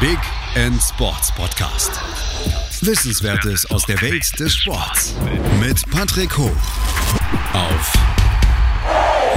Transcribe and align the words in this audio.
Big 0.00 0.18
End 0.54 0.80
Sports 0.80 1.34
Podcast. 1.34 1.90
Wissenswertes 2.86 3.68
aus 3.68 3.84
der 3.84 4.00
Welt 4.00 4.38
des 4.38 4.54
Sports 4.54 5.16
mit 5.58 5.90
Patrick 5.90 6.38
Hoch 6.38 6.56
auf 7.52 7.92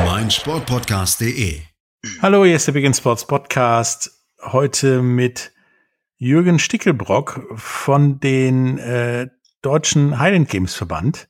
meinsportpodcast.de. 0.05 1.61
Hallo, 2.21 2.45
hier 2.45 2.57
ist 2.57 2.67
der 2.67 2.73
Big 2.73 2.85
End 2.85 2.95
Sports 2.95 3.25
Podcast. 3.25 4.11
Heute 4.39 5.01
mit 5.01 5.51
Jürgen 6.17 6.59
Stickelbrock 6.59 7.41
von 7.55 8.19
den 8.19 8.77
äh, 8.77 9.29
Deutschen 9.63 10.19
Highland 10.19 10.47
Games 10.47 10.75
Verband. 10.75 11.27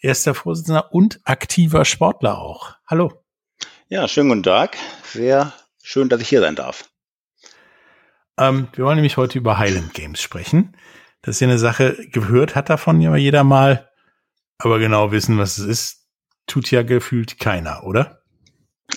Er 0.00 0.10
ist 0.10 0.26
der 0.26 0.34
Vorsitzender 0.34 0.92
und 0.92 1.20
aktiver 1.22 1.84
Sportler 1.84 2.36
auch. 2.36 2.74
Hallo. 2.88 3.12
Ja, 3.88 4.08
schönen 4.08 4.30
guten 4.30 4.42
Tag. 4.42 4.76
Sehr 5.04 5.52
schön, 5.84 6.08
dass 6.08 6.20
ich 6.20 6.28
hier 6.28 6.40
sein 6.40 6.56
darf. 6.56 6.91
Ähm, 8.38 8.68
wir 8.74 8.84
wollen 8.84 8.96
nämlich 8.96 9.16
heute 9.16 9.38
über 9.38 9.58
Highland 9.58 9.94
Games 9.94 10.20
sprechen. 10.20 10.76
Das 11.22 11.36
ist 11.36 11.40
ja 11.40 11.48
eine 11.48 11.58
Sache, 11.58 11.96
gehört 12.10 12.54
hat 12.54 12.70
davon 12.70 13.00
ja 13.00 13.14
jeder 13.16 13.44
mal, 13.44 13.88
aber 14.58 14.78
genau 14.78 15.12
wissen, 15.12 15.38
was 15.38 15.58
es 15.58 15.66
ist, 15.66 16.06
tut 16.46 16.70
ja 16.70 16.82
gefühlt 16.82 17.38
keiner, 17.38 17.84
oder? 17.84 18.22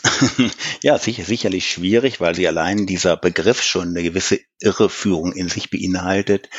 ja, 0.81 0.97
sicher, 0.97 1.23
sicherlich 1.23 1.69
schwierig, 1.69 2.19
weil 2.19 2.35
sie 2.35 2.47
allein 2.47 2.85
dieser 2.85 3.17
Begriff 3.17 3.61
schon 3.61 3.89
eine 3.89 4.03
gewisse 4.03 4.39
Irreführung 4.59 5.31
in 5.33 5.49
sich 5.49 5.69
beinhaltet. 5.69 6.49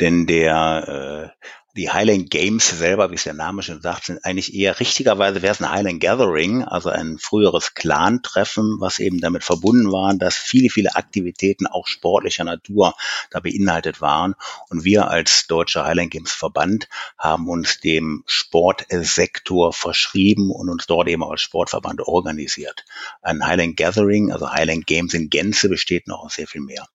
Denn 0.00 0.26
der 0.26 1.32
äh, 1.38 1.46
die 1.74 1.90
Highland 1.90 2.30
Games 2.30 2.68
selber, 2.68 3.10
wie 3.10 3.14
es 3.14 3.24
der 3.24 3.32
Name 3.32 3.62
schon 3.62 3.80
sagt, 3.80 4.04
sind 4.04 4.22
eigentlich 4.24 4.54
eher 4.54 4.78
richtigerweise 4.78 5.40
wäre 5.40 5.52
es 5.52 5.62
ein 5.62 5.70
Highland 5.70 6.00
Gathering, 6.00 6.64
also 6.64 6.90
ein 6.90 7.16
früheres 7.18 7.72
Clan-Treffen, 7.74 8.76
was 8.78 8.98
eben 8.98 9.20
damit 9.20 9.42
verbunden 9.42 9.90
war, 9.90 10.14
dass 10.14 10.36
viele, 10.36 10.68
viele 10.68 10.96
Aktivitäten 10.96 11.66
auch 11.66 11.86
sportlicher 11.86 12.44
Natur 12.44 12.94
da 13.30 13.40
beinhaltet 13.40 14.02
waren. 14.02 14.34
Und 14.68 14.84
wir 14.84 15.08
als 15.08 15.46
Deutscher 15.46 15.86
Highland 15.86 16.10
Games 16.10 16.32
Verband 16.32 16.88
haben 17.16 17.48
uns 17.48 17.80
dem 17.80 18.22
Sportsektor 18.26 19.72
verschrieben 19.72 20.50
und 20.50 20.68
uns 20.68 20.86
dort 20.86 21.08
eben 21.08 21.24
als 21.24 21.40
Sportverband 21.40 22.02
organisiert. 22.02 22.84
Ein 23.22 23.46
Highland 23.46 23.78
Gathering, 23.78 24.30
also 24.30 24.52
Highland 24.52 24.86
Games 24.86 25.14
in 25.14 25.30
Gänze 25.30 25.70
besteht 25.70 26.06
noch 26.06 26.24
aus 26.24 26.34
sehr 26.34 26.46
viel 26.46 26.60
mehr. 26.60 26.86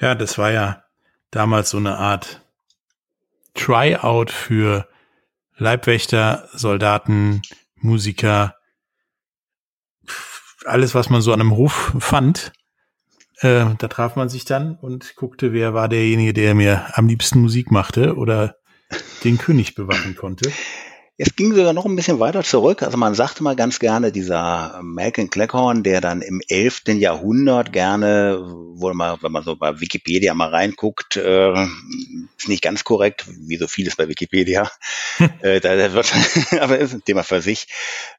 Ja, 0.00 0.16
das 0.16 0.36
war 0.36 0.50
ja 0.50 0.82
damals 1.30 1.70
so 1.70 1.76
eine 1.76 1.96
Art 1.96 2.43
Tryout 3.54 4.30
für 4.30 4.88
Leibwächter, 5.56 6.48
Soldaten, 6.52 7.42
Musiker, 7.76 8.56
alles, 10.64 10.94
was 10.94 11.10
man 11.10 11.22
so 11.22 11.32
an 11.32 11.40
einem 11.40 11.56
Hof 11.56 11.94
fand. 11.98 12.52
Äh, 13.38 13.66
da 13.78 13.88
traf 13.88 14.16
man 14.16 14.28
sich 14.28 14.44
dann 14.44 14.76
und 14.76 15.16
guckte, 15.16 15.52
wer 15.52 15.74
war 15.74 15.88
derjenige, 15.88 16.32
der 16.32 16.54
mir 16.54 16.86
am 16.96 17.08
liebsten 17.08 17.40
Musik 17.40 17.70
machte 17.70 18.16
oder 18.16 18.56
den 19.24 19.38
König 19.38 19.74
bewachen 19.74 20.16
konnte. 20.16 20.52
Es 21.16 21.36
ging 21.36 21.54
sogar 21.54 21.72
noch 21.72 21.84
ein 21.84 21.94
bisschen 21.94 22.18
weiter 22.18 22.42
zurück. 22.42 22.82
Also 22.82 22.96
man 22.96 23.14
sagte 23.14 23.44
mal 23.44 23.54
ganz 23.54 23.78
gerne, 23.78 24.10
dieser 24.10 24.80
Malcolm 24.82 25.30
Cleckhorn, 25.30 25.84
der 25.84 26.00
dann 26.00 26.22
im 26.22 26.42
11. 26.48 26.82
Jahrhundert 26.88 27.72
gerne, 27.72 28.40
wohl 28.40 28.94
mal, 28.94 29.18
wenn 29.20 29.30
man 29.30 29.44
so 29.44 29.54
bei 29.54 29.78
Wikipedia 29.78 30.34
mal 30.34 30.48
reinguckt, 30.48 31.16
äh, 31.16 31.52
ist 32.36 32.48
nicht 32.48 32.62
ganz 32.62 32.82
korrekt, 32.82 33.26
wie 33.28 33.56
so 33.58 33.68
vieles 33.68 33.94
bei 33.94 34.08
Wikipedia. 34.08 34.68
äh, 35.40 35.60
da, 35.60 35.76
da 35.76 35.92
wird, 35.92 36.12
aber 36.60 36.78
ist 36.78 36.94
ein 36.94 37.04
Thema 37.04 37.22
für 37.22 37.40
sich. 37.40 37.68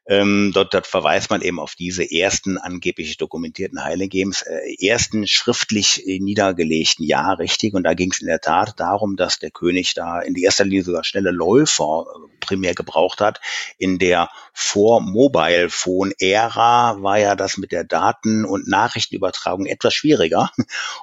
Ähm, 0.06 0.52
dort, 0.54 0.72
dort 0.72 0.86
verweist 0.86 1.28
man 1.28 1.42
eben 1.42 1.60
auf 1.60 1.74
diese 1.74 2.10
ersten 2.10 2.56
angeblich 2.56 3.18
dokumentierten 3.18 3.84
Heile 3.84 4.08
Games, 4.08 4.40
äh, 4.40 4.86
ersten 4.86 5.26
schriftlich 5.26 6.02
niedergelegten 6.06 7.04
Jahr, 7.04 7.38
richtig. 7.38 7.74
Und 7.74 7.84
da 7.84 7.92
ging 7.92 8.10
es 8.12 8.22
in 8.22 8.28
der 8.28 8.40
Tat 8.40 8.80
darum, 8.80 9.16
dass 9.16 9.38
der 9.38 9.50
König 9.50 9.92
da 9.92 10.20
in 10.20 10.34
erster 10.34 10.64
Linie 10.64 10.84
sogar 10.84 11.04
schnelle 11.04 11.30
Läufer 11.30 12.06
äh, 12.08 12.36
primär 12.40 12.74
gebraucht 12.86 13.20
hat. 13.20 13.42
In 13.76 13.98
der 13.98 14.30
Vor-Mobile-Phone-Ära 14.54 17.02
war 17.02 17.18
ja 17.18 17.36
das 17.36 17.58
mit 17.58 17.72
der 17.72 17.84
Daten- 17.84 18.46
und 18.46 18.68
Nachrichtenübertragung 18.68 19.66
etwas 19.66 19.92
schwieriger. 19.92 20.50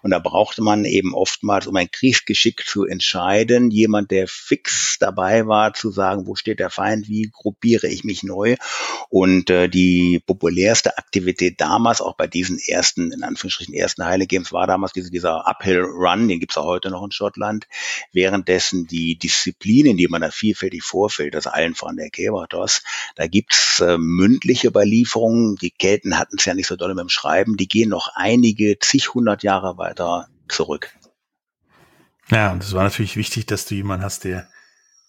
Und 0.02 0.10
da 0.12 0.20
brauchte 0.20 0.64
man 0.64 0.86
eben 0.86 1.14
oftmals, 1.14 1.68
um 1.68 1.76
ein 1.76 1.92
Kriegsgeschick 1.92 2.66
zu 2.66 2.86
entscheiden, 2.86 3.70
jemand, 3.70 4.12
der 4.12 4.28
fix 4.28 4.98
dabei 5.00 5.46
war, 5.46 5.74
zu 5.74 5.92
sagen, 5.92 6.26
wo 6.26 6.36
steht 6.36 6.60
der 6.60 6.70
Feind, 6.70 7.08
wie 7.08 7.30
gruppiere 7.32 7.88
ich 7.88 8.04
mich 8.04 8.24
neu. 8.24 8.56
Und 9.10 9.50
äh, 9.50 9.68
die 9.68 10.22
populärste 10.26 10.98
Aktivität 10.98 11.62
damals, 11.62 12.02
auch 12.02 12.16
bei 12.16 12.28
diesen 12.28 12.58
ersten, 12.58 13.12
in 13.12 13.24
Anführungsstrichen 13.24 13.76
ersten 13.76 14.06
Heile 14.06 14.26
Games, 14.26 14.52
war 14.52 14.66
damals 14.66 14.94
diese, 14.94 15.12
dieser 15.12 15.48
Uphill 15.48 15.82
Run, 15.82 16.28
den 16.28 16.40
gibt's 16.40 16.58
auch 16.58 16.66
heute 16.66 16.90
noch 16.90 17.04
in 17.04 17.12
Schottland, 17.12 17.68
währenddessen 18.12 18.88
die 18.88 19.18
Disziplinen, 19.18 19.98
die 19.98 20.08
man 20.08 20.22
da 20.22 20.32
vielfältig 20.32 20.84
vorfällt, 20.84 21.36
das 21.36 21.48
allen 21.48 21.73
voran 21.76 21.98
der 21.98 22.10
Kebatos, 22.10 22.82
da 23.16 23.28
gibt's 23.28 23.80
äh, 23.80 23.98
mündliche 23.98 24.68
Überlieferungen, 24.68 25.56
die 25.56 25.72
Kelten 25.72 26.18
hatten 26.18 26.38
es 26.38 26.46
ja 26.46 26.54
nicht 26.54 26.68
so 26.68 26.76
doll 26.76 26.94
mit 26.94 27.02
dem 27.02 27.10
Schreiben, 27.10 27.58
die 27.58 27.68
gehen 27.68 27.90
noch 27.90 28.10
einige 28.16 28.78
zig 28.80 29.14
hundert 29.14 29.44
Jahre 29.44 29.78
weiter 29.78 30.28
zurück. 30.48 30.96
Ja, 32.30 32.52
und 32.52 32.64
es 32.64 32.74
war 32.74 32.84
natürlich 32.84 33.18
wichtig, 33.18 33.46
dass 33.46 33.66
du 33.66 33.76
jemanden 33.76 34.06
hast, 34.06 34.24
der 34.24 34.48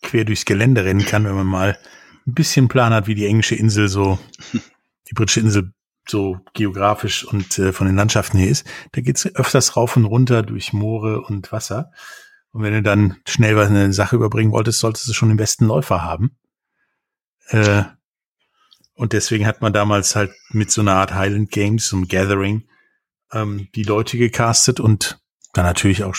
quer 0.02 0.24
durchs 0.24 0.44
Gelände 0.44 0.84
rennen 0.84 1.04
kann, 1.04 1.24
wenn 1.24 1.34
man 1.34 1.46
mal 1.46 1.78
ein 2.26 2.34
bisschen 2.34 2.68
Plan 2.68 2.92
hat, 2.92 3.06
wie 3.06 3.14
die 3.14 3.26
englische 3.26 3.54
Insel 3.54 3.88
so, 3.88 4.18
die 4.52 5.14
britische 5.14 5.40
Insel 5.40 5.72
so 6.06 6.38
geografisch 6.52 7.24
und 7.24 7.58
äh, 7.58 7.72
von 7.72 7.86
den 7.86 7.96
Landschaften 7.96 8.38
hier 8.38 8.50
ist, 8.50 8.66
da 8.92 9.00
geht's 9.00 9.26
öfters 9.34 9.76
rauf 9.76 9.96
und 9.96 10.04
runter 10.04 10.42
durch 10.42 10.72
Moore 10.72 11.22
und 11.22 11.50
Wasser. 11.52 11.92
Und 12.52 12.62
wenn 12.62 12.74
du 12.74 12.82
dann 12.82 13.16
schnell 13.26 13.56
was 13.56 13.68
eine 13.68 13.92
Sache 13.92 14.16
überbringen 14.16 14.52
wolltest, 14.52 14.80
solltest 14.80 15.08
du 15.08 15.12
schon 15.12 15.28
den 15.28 15.38
besten 15.38 15.64
Läufer 15.64 16.02
haben. 16.02 16.36
Äh, 17.48 17.84
und 18.94 19.12
deswegen 19.12 19.46
hat 19.46 19.60
man 19.60 19.72
damals 19.72 20.14
halt 20.14 20.32
mit 20.50 20.70
so 20.70 20.80
einer 20.80 20.94
Art 20.94 21.14
Highland 21.14 21.50
Games, 21.50 21.88
so 21.88 21.96
einem 21.96 22.08
Gathering, 22.08 22.68
ähm, 23.32 23.68
die 23.74 23.82
Leute 23.82 24.18
gecastet 24.18 24.80
und 24.80 25.20
dann 25.52 25.64
natürlich 25.64 26.04
auch 26.04 26.16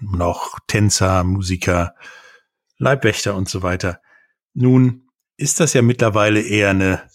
noch 0.00 0.58
Tänzer, 0.66 1.24
Musiker, 1.24 1.94
Leibwächter 2.76 3.34
und 3.34 3.48
so 3.48 3.62
weiter. 3.62 4.00
Nun 4.54 5.08
ist 5.36 5.60
das 5.60 5.72
ja 5.72 5.82
mittlerweile 5.82 6.40
eher 6.40 6.70
eine, 6.70 7.08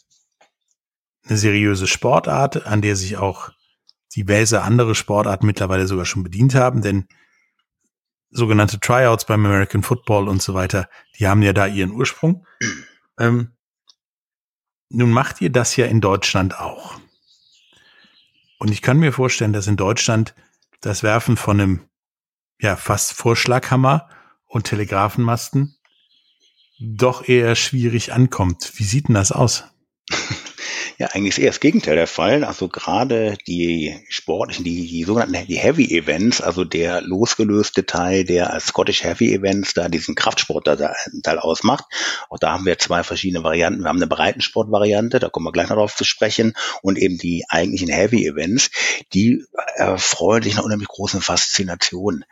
eine 1.25 1.38
seriöse 1.38 1.88
Sportart, 1.88 2.66
an 2.66 2.81
der 2.81 2.96
sich 2.96 3.18
auch 3.18 3.50
diverse 4.16 4.62
andere 4.62 4.96
Sportarten 4.96 5.46
mittlerweile 5.46 5.88
sogar 5.88 6.06
schon 6.06 6.24
bedient 6.24 6.56
haben, 6.56 6.81
denn 6.81 7.08
sogenannte 8.30 8.80
Tryouts 8.80 9.25
beim 9.25 9.46
American 9.46 9.84
Football 9.84 10.28
und 10.28 10.42
so 10.42 10.53
weiter, 10.53 10.90
die 11.18 11.28
haben 11.28 11.42
ja 11.42 11.53
da 11.53 11.68
ihren 11.68 11.92
Ursprung. 11.92 12.46
Ähm, 13.19 13.56
nun 14.90 15.12
macht 15.12 15.41
ihr 15.41 15.51
das 15.51 15.75
ja 15.75 15.85
in 15.85 16.01
Deutschland 16.01 16.59
auch. 16.59 17.00
Und 18.59 18.72
ich 18.72 18.81
kann 18.81 18.97
mir 18.97 19.12
vorstellen, 19.12 19.53
dass 19.53 19.68
in 19.68 19.78
Deutschland 19.78 20.35
das 20.81 21.03
Werfen 21.03 21.38
von 21.38 21.59
einem 21.59 21.90
ja 22.59 22.75
fast 22.75 23.13
Vorschlaghammer 23.13 24.07
und 24.46 24.66
Telegrafenmasten 24.66 25.75
doch 26.79 27.28
eher 27.28 27.56
schwierig 27.56 28.13
ankommt. 28.13 28.72
Wie 28.75 28.84
sieht 28.84 29.07
denn 29.07 29.16
das 29.16 29.31
aus? 29.31 29.66
Ja, 31.03 31.09
eigentlich 31.12 31.38
ist 31.38 31.40
eher 31.40 31.50
das 31.50 31.59
Gegenteil 31.59 31.97
der 31.97 32.08
Fall. 32.08 32.46
Also 32.46 32.69
gerade 32.69 33.36
die 33.46 33.94
sportlichen, 34.08 34.64
die, 34.64 34.88
die 34.88 35.03
sogenannten 35.03 35.47
die 35.47 35.58
Heavy 35.58 35.94
Events, 35.97 36.40
also 36.40 36.64
der 36.64 37.02
losgelöste 37.02 37.86
Teil, 37.86 38.24
der 38.24 38.53
als 38.53 38.68
Scottish 38.68 39.03
Heavy 39.03 39.34
Events 39.34 39.74
da 39.74 39.90
diesen 39.90 40.16
Kraftsportteil 40.16 41.40
ausmacht. 41.40 41.84
Auch 42.30 42.40
da 42.40 42.53
haben 42.53 42.66
wir 42.66 42.80
zwei 42.80 43.03
verschiedene 43.03 43.44
Varianten. 43.44 43.81
Wir 43.81 43.90
haben 43.90 43.97
eine 43.97 44.08
Breitensportvariante, 44.08 45.19
da 45.19 45.28
kommen 45.28 45.46
wir 45.46 45.52
gleich 45.52 45.68
noch 45.68 45.75
drauf 45.75 45.94
zu 45.94 46.06
sprechen, 46.06 46.53
und 46.81 46.97
eben 46.97 47.18
die 47.18 47.44
eigentlichen 47.50 47.90
Heavy 47.90 48.25
Events, 48.25 48.72
die 49.13 49.44
erfreuen 49.75 50.44
sich 50.44 50.53
einer 50.53 50.63
unheimlich 50.63 50.88
großen 50.88 51.19
Faszination. 51.19 52.24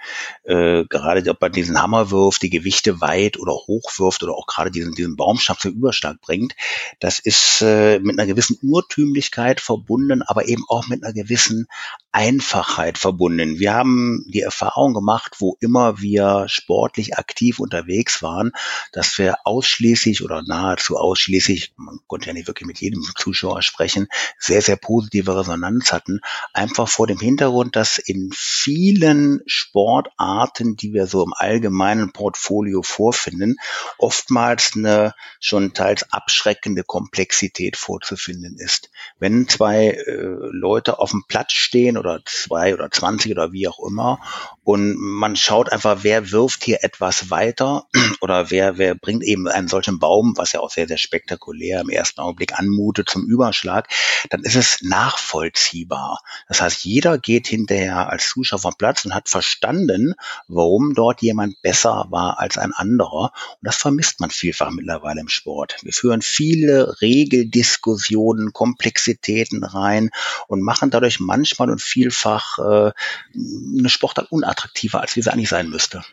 Äh, 0.45 0.85
gerade 0.85 1.29
ob 1.29 1.41
man 1.41 1.51
diesen 1.51 1.81
Hammer 1.81 2.09
wirft, 2.09 2.41
die 2.41 2.49
Gewichte 2.49 3.01
weit 3.01 3.37
oder 3.37 3.51
hoch 3.51 3.91
wirft 3.97 4.23
oder 4.23 4.31
auch 4.31 4.47
gerade 4.47 4.71
diesen, 4.71 4.93
diesen 4.93 5.17
Baumstab 5.17 5.59
zum 5.59 5.73
Überschlag 5.73 6.21
bringt, 6.21 6.55
das 7.01 7.19
ist 7.19 7.61
äh, 7.61 7.99
mit 7.99 8.17
einer 8.17 8.27
gewissen 8.27 8.60
Urtümlichkeit 8.61 9.61
verbunden, 9.61 10.21
aber 10.21 10.47
eben 10.47 10.63
auch 10.67 10.87
mit 10.87 11.03
einer 11.03 11.13
gewissen 11.13 11.67
Einfachheit 12.13 12.97
verbunden. 12.97 13.59
Wir 13.59 13.73
haben 13.73 14.25
die 14.27 14.41
Erfahrung 14.41 14.93
gemacht, 14.93 15.37
wo 15.39 15.55
immer 15.61 16.01
wir 16.01 16.45
sportlich 16.49 17.17
aktiv 17.17 17.59
unterwegs 17.59 18.21
waren, 18.21 18.51
dass 18.91 19.17
wir 19.17 19.37
ausschließlich 19.45 20.21
oder 20.23 20.41
nahezu 20.41 20.97
ausschließlich, 20.97 21.73
man 21.77 21.99
konnte 22.07 22.27
ja 22.27 22.33
nicht 22.33 22.47
wirklich 22.47 22.67
mit 22.67 22.81
jedem 22.81 23.03
Zuschauer 23.15 23.61
sprechen, 23.61 24.07
sehr, 24.37 24.61
sehr 24.61 24.75
positive 24.75 25.37
Resonanz 25.37 25.93
hatten, 25.93 26.19
einfach 26.53 26.89
vor 26.89 27.07
dem 27.07 27.19
Hintergrund, 27.19 27.77
dass 27.77 27.97
in 27.97 28.31
vielen 28.33 29.41
Sportarten, 29.45 30.75
die 30.75 30.93
wir 30.93 31.07
so 31.07 31.23
im 31.23 31.33
allgemeinen 31.33 32.11
Portfolio 32.11 32.81
vorfinden, 32.81 33.55
oftmals 33.97 34.71
eine 34.75 35.13
schon 35.39 35.73
teils 35.73 36.11
abschreckende 36.11 36.83
Komplexität 36.83 37.77
vorzufinden 37.77 38.40
ist. 38.45 38.89
Wenn 39.19 39.47
zwei 39.47 39.89
äh, 39.89 40.13
Leute 40.51 40.99
auf 40.99 41.11
dem 41.11 41.23
Platz 41.27 41.53
stehen 41.53 41.97
oder 41.97 42.21
zwei 42.25 42.73
oder 42.73 42.89
zwanzig 42.91 43.31
oder 43.31 43.51
wie 43.51 43.67
auch 43.67 43.79
immer 43.85 44.19
und 44.63 44.95
man 44.97 45.35
schaut 45.35 45.71
einfach, 45.71 45.99
wer 46.01 46.31
wirft 46.31 46.63
hier 46.63 46.83
etwas 46.83 47.29
weiter 47.29 47.87
oder 48.21 48.51
wer, 48.51 48.77
wer 48.77 48.95
bringt 48.95 49.23
eben 49.23 49.47
einen 49.47 49.67
solchen 49.67 49.99
Baum, 49.99 50.33
was 50.37 50.51
ja 50.53 50.59
auch 50.59 50.69
sehr, 50.69 50.87
sehr 50.87 50.97
spektakulär 50.97 51.81
im 51.81 51.89
ersten 51.89 52.21
Augenblick 52.21 52.57
anmutet 52.57 53.09
zum 53.09 53.25
Überschlag, 53.25 53.87
dann 54.29 54.43
ist 54.43 54.55
es 54.55 54.81
nachvollziehbar. 54.81 56.19
Das 56.47 56.61
heißt, 56.61 56.85
jeder 56.85 57.17
geht 57.17 57.47
hinterher 57.47 58.09
als 58.09 58.29
Zuschauer 58.29 58.59
vom 58.59 58.75
Platz 58.77 59.05
und 59.05 59.15
hat 59.15 59.29
verstanden, 59.29 60.15
warum 60.47 60.93
dort 60.93 61.21
jemand 61.21 61.61
besser 61.61 62.07
war 62.09 62.39
als 62.39 62.57
ein 62.57 62.73
anderer. 62.73 63.31
Und 63.33 63.67
das 63.67 63.77
vermisst 63.77 64.19
man 64.19 64.29
vielfach 64.29 64.71
mittlerweile 64.71 65.21
im 65.21 65.29
Sport. 65.29 65.77
Wir 65.81 65.93
führen 65.93 66.21
viele 66.21 67.01
Regeldiskussionen, 67.01 68.30
Komplexitäten 68.53 69.63
rein 69.63 70.09
und 70.47 70.61
machen 70.61 70.89
dadurch 70.89 71.19
manchmal 71.19 71.69
und 71.69 71.81
vielfach 71.81 72.57
äh, 72.59 72.91
eine 73.33 73.89
Sportart 73.89 74.31
unattraktiver, 74.31 75.01
als 75.01 75.15
wie 75.15 75.21
sie 75.21 75.31
eigentlich 75.31 75.49
sein 75.49 75.69
müsste. 75.69 76.03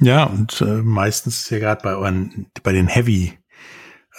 Ja, 0.00 0.24
und 0.24 0.60
äh, 0.60 0.82
meistens 0.82 1.42
ist 1.42 1.50
ja 1.50 1.58
gerade 1.58 1.82
bei 1.82 1.94
euren, 1.94 2.50
bei 2.62 2.72
den 2.72 2.88
Heavy 2.88 3.38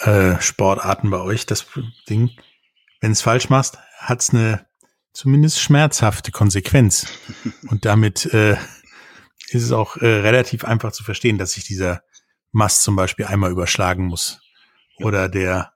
äh, 0.02 0.40
Sportarten 0.40 1.10
bei 1.10 1.20
euch 1.20 1.46
das 1.46 1.66
Ding, 2.10 2.32
wenn 3.02 3.12
es 3.12 3.22
falsch 3.22 3.50
machst, 3.50 3.78
hat's 3.98 4.32
eine 4.32 4.66
zumindest 5.14 5.60
schmerzhafte 5.60 6.32
Konsequenz. 6.32 7.08
Und 7.70 7.86
damit 7.86 8.26
äh, 8.34 8.58
ist 9.50 9.64
es 9.64 9.72
auch 9.72 9.98
äh, 9.98 10.06
relativ 10.06 10.66
einfach 10.66 10.92
zu 10.92 11.04
verstehen, 11.04 11.38
dass 11.38 11.54
sich 11.54 11.66
dieser 11.66 12.04
Mast 12.52 12.84
zum 12.84 12.96
Beispiel 12.96 13.26
einmal 13.26 13.52
überschlagen 13.52 14.06
muss. 14.06 14.42
Oder 14.98 15.30
der, 15.30 15.74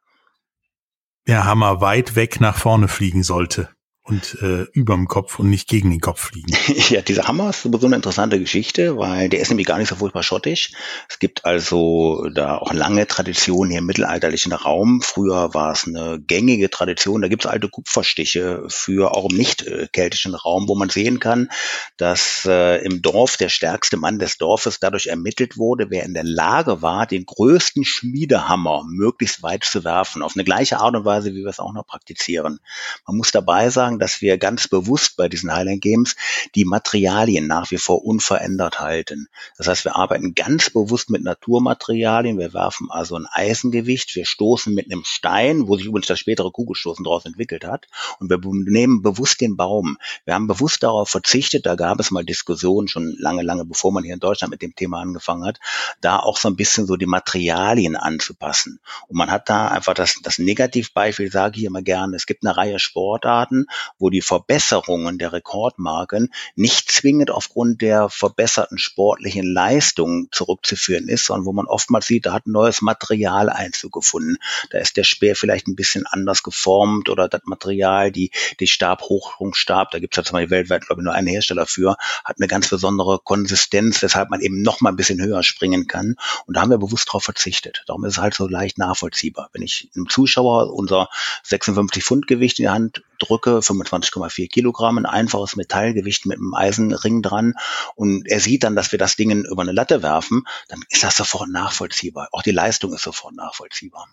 der 1.27 1.45
Hammer 1.45 1.81
weit 1.81 2.15
weg 2.15 2.39
nach 2.39 2.57
vorne 2.57 2.87
fliegen 2.87 3.23
sollte 3.23 3.74
und 4.05 4.37
äh, 4.41 4.67
überm 4.73 5.07
Kopf 5.07 5.39
und 5.39 5.49
nicht 5.49 5.67
gegen 5.67 5.89
den 5.89 5.99
Kopf 5.99 6.29
fliegen. 6.29 6.55
Ja, 6.89 7.01
dieser 7.01 7.27
Hammer 7.27 7.49
ist 7.49 7.63
so 7.63 7.69
eine 7.69 7.95
interessante 7.95 8.39
Geschichte, 8.39 8.97
weil 8.97 9.27
der 9.29 9.39
ist 9.39 9.49
nämlich 9.49 9.65
gar 9.65 9.79
nicht 9.79 9.89
so 9.89 9.95
furchtbar 9.95 10.21
schottisch. 10.21 10.71
Es 11.09 11.17
gibt 11.17 11.45
also 11.45 12.29
da 12.33 12.57
auch 12.59 12.73
lange 12.73 13.07
Tradition 13.07 13.69
hier 13.69 13.79
im 13.79 13.87
mittelalterlichen 13.87 14.51
Raum. 14.51 15.01
Früher 15.01 15.55
war 15.55 15.71
es 15.71 15.87
eine 15.87 16.19
gängige 16.19 16.69
Tradition, 16.69 17.23
da 17.23 17.27
gibt 17.27 17.45
es 17.45 17.51
alte 17.51 17.69
Kupferstiche 17.69 18.65
für 18.67 19.15
auch 19.15 19.31
im 19.31 19.37
nicht 19.37 19.65
äh, 19.65 19.87
keltischen 19.91 20.35
Raum, 20.35 20.67
wo 20.67 20.75
man 20.75 20.89
sehen 20.89 21.19
kann, 21.19 21.49
dass 21.97 22.45
äh, 22.45 22.83
im 22.85 23.01
Dorf 23.01 23.37
der 23.37 23.49
stärkste 23.49 23.97
Mann 23.97 24.19
des 24.19 24.37
Dorfes 24.37 24.79
dadurch 24.79 25.07
ermittelt 25.07 25.57
wurde, 25.57 25.87
wer 25.89 26.03
in 26.03 26.13
der 26.13 26.23
Lage 26.23 26.83
war, 26.83 27.07
den 27.07 27.25
größten 27.25 27.83
Schmiedehammer 27.83 28.83
möglichst 28.87 29.41
weit 29.41 29.63
zu 29.63 29.83
werfen, 29.83 30.21
auf 30.21 30.35
eine 30.35 30.43
gleiche 30.43 30.79
Art 30.79 30.95
und 30.95 31.05
Weise, 31.05 31.33
wie 31.33 31.43
wir 31.43 31.49
es 31.49 31.59
auch 31.59 31.73
noch 31.73 31.87
praktizieren. 31.87 32.59
Man 33.07 33.17
muss 33.17 33.31
dabei 33.31 33.69
sagen, 33.69 33.94
sagen, 33.95 33.99
dass 33.99 34.21
wir 34.21 34.37
ganz 34.37 34.67
bewusst 34.67 35.17
bei 35.17 35.29
diesen 35.29 35.53
Highland 35.53 35.81
Games 35.81 36.15
die 36.55 36.65
Materialien 36.65 37.47
nach 37.47 37.71
wie 37.71 37.77
vor 37.77 38.03
unverändert 38.05 38.79
halten. 38.79 39.27
Das 39.57 39.67
heißt, 39.67 39.85
wir 39.85 39.95
arbeiten 39.95 40.35
ganz 40.35 40.69
bewusst 40.69 41.09
mit 41.09 41.23
Naturmaterialien. 41.23 42.37
Wir 42.37 42.53
werfen 42.53 42.87
also 42.89 43.15
ein 43.15 43.27
Eisengewicht. 43.31 44.15
Wir 44.15 44.25
stoßen 44.25 44.73
mit 44.73 44.91
einem 44.91 45.03
Stein, 45.05 45.67
wo 45.67 45.77
sich 45.77 45.85
übrigens 45.85 46.07
das 46.07 46.19
spätere 46.19 46.51
Kugelstoßen 46.51 47.03
daraus 47.03 47.25
entwickelt 47.25 47.65
hat. 47.65 47.87
Und 48.19 48.29
wir 48.29 48.39
nehmen 48.43 49.01
bewusst 49.01 49.41
den 49.41 49.55
Baum. 49.55 49.97
Wir 50.25 50.33
haben 50.33 50.47
bewusst 50.47 50.83
darauf 50.83 51.09
verzichtet. 51.09 51.65
Da 51.65 51.75
gab 51.75 51.99
es 51.99 52.11
mal 52.11 52.23
Diskussionen 52.23 52.87
schon 52.87 53.15
lange, 53.19 53.43
lange 53.43 53.65
bevor 53.65 53.91
man 53.91 54.03
hier 54.03 54.13
in 54.13 54.19
Deutschland 54.19 54.51
mit 54.51 54.61
dem 54.61 54.75
Thema 54.75 54.99
angefangen 54.99 55.45
hat, 55.45 55.59
da 56.01 56.17
auch 56.17 56.37
so 56.37 56.47
ein 56.47 56.55
bisschen 56.55 56.85
so 56.85 56.95
die 56.95 57.05
Materialien 57.05 57.95
anzupassen. 57.95 58.79
Und 59.07 59.17
man 59.17 59.31
hat 59.31 59.49
da 59.49 59.67
einfach 59.67 59.93
das, 59.93 60.19
das 60.23 60.39
Negativbeispiel, 60.39 61.31
sage 61.31 61.59
ich 61.59 61.65
immer 61.65 61.81
gerne. 61.81 62.15
Es 62.15 62.25
gibt 62.25 62.45
eine 62.45 62.55
Reihe 62.55 62.79
Sportarten, 62.79 63.65
wo 63.99 64.09
die 64.09 64.21
Verbesserungen 64.21 65.17
der 65.17 65.33
Rekordmarken 65.33 66.31
nicht 66.55 66.91
zwingend 66.91 67.31
aufgrund 67.31 67.81
der 67.81 68.09
verbesserten 68.09 68.77
sportlichen 68.77 69.51
Leistung 69.51 70.27
zurückzuführen 70.31 71.07
ist, 71.07 71.25
sondern 71.25 71.45
wo 71.45 71.53
man 71.53 71.65
oftmals 71.65 72.07
sieht, 72.07 72.25
da 72.25 72.33
hat 72.33 72.47
ein 72.47 72.51
neues 72.51 72.81
Material 72.81 73.49
Einzug 73.49 73.93
gefunden. 73.93 74.37
Da 74.71 74.79
ist 74.79 74.97
der 74.97 75.03
Speer 75.03 75.35
vielleicht 75.35 75.67
ein 75.67 75.75
bisschen 75.75 76.05
anders 76.05 76.43
geformt 76.43 77.09
oder 77.09 77.27
das 77.27 77.41
Material, 77.45 78.11
die, 78.11 78.31
die 78.59 78.67
Stabhochsprungstab, 78.67 79.91
da 79.91 79.99
gibt 79.99 80.13
es 80.13 80.17
ja 80.17 80.23
zum 80.23 80.33
Beispiel 80.33 80.51
weltweit, 80.51 80.87
glaube 80.87 81.01
ich, 81.01 81.05
nur 81.05 81.13
einen 81.13 81.27
Hersteller 81.27 81.65
für, 81.65 81.97
hat 82.23 82.37
eine 82.37 82.47
ganz 82.47 82.69
besondere 82.69 83.19
Konsistenz, 83.19 84.01
weshalb 84.01 84.29
man 84.29 84.41
eben 84.41 84.61
noch 84.61 84.81
mal 84.81 84.89
ein 84.89 84.95
bisschen 84.95 85.21
höher 85.21 85.43
springen 85.43 85.87
kann. 85.87 86.15
Und 86.45 86.55
da 86.55 86.61
haben 86.61 86.69
wir 86.69 86.77
bewusst 86.77 87.07
darauf 87.09 87.23
verzichtet. 87.23 87.83
Darum 87.87 88.05
ist 88.05 88.13
es 88.13 88.21
halt 88.21 88.33
so 88.33 88.47
leicht 88.47 88.77
nachvollziehbar. 88.77 89.49
Wenn 89.53 89.61
ich 89.61 89.89
einem 89.95 90.09
Zuschauer 90.09 90.73
unser 90.73 91.09
56 91.43 92.03
Pfund 92.03 92.27
Gewicht 92.27 92.59
in 92.59 92.63
die 92.63 92.69
Hand 92.69 93.03
drücke, 93.19 93.59
25,4 93.59 94.49
Kilogramm, 94.49 94.97
ein 94.97 95.05
einfaches 95.05 95.55
Metallgewicht 95.55 96.25
mit 96.25 96.37
einem 96.37 96.53
Eisenring 96.53 97.21
dran 97.21 97.53
und 97.95 98.27
er 98.27 98.39
sieht 98.39 98.63
dann, 98.63 98.75
dass 98.75 98.91
wir 98.91 98.99
das 98.99 99.15
Ding 99.15 99.31
über 99.45 99.61
eine 99.61 99.71
Latte 99.71 100.01
werfen, 100.01 100.43
dann 100.67 100.83
ist 100.89 101.03
das 101.03 101.17
sofort 101.17 101.49
nachvollziehbar. 101.49 102.29
Auch 102.31 102.43
die 102.43 102.51
Leistung 102.51 102.93
ist 102.93 103.03
sofort 103.03 103.35
nachvollziehbar. 103.35 104.07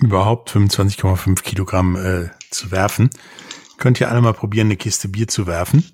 Überhaupt 0.00 0.50
25,5 0.50 1.42
Kilogramm 1.42 1.96
äh, 1.96 2.30
zu 2.50 2.70
werfen. 2.70 3.10
Könnt 3.78 4.00
ihr 4.00 4.10
alle 4.10 4.20
mal 4.20 4.34
probieren, 4.34 4.66
eine 4.66 4.76
Kiste 4.76 5.08
Bier 5.08 5.28
zu 5.28 5.46
werfen, 5.46 5.84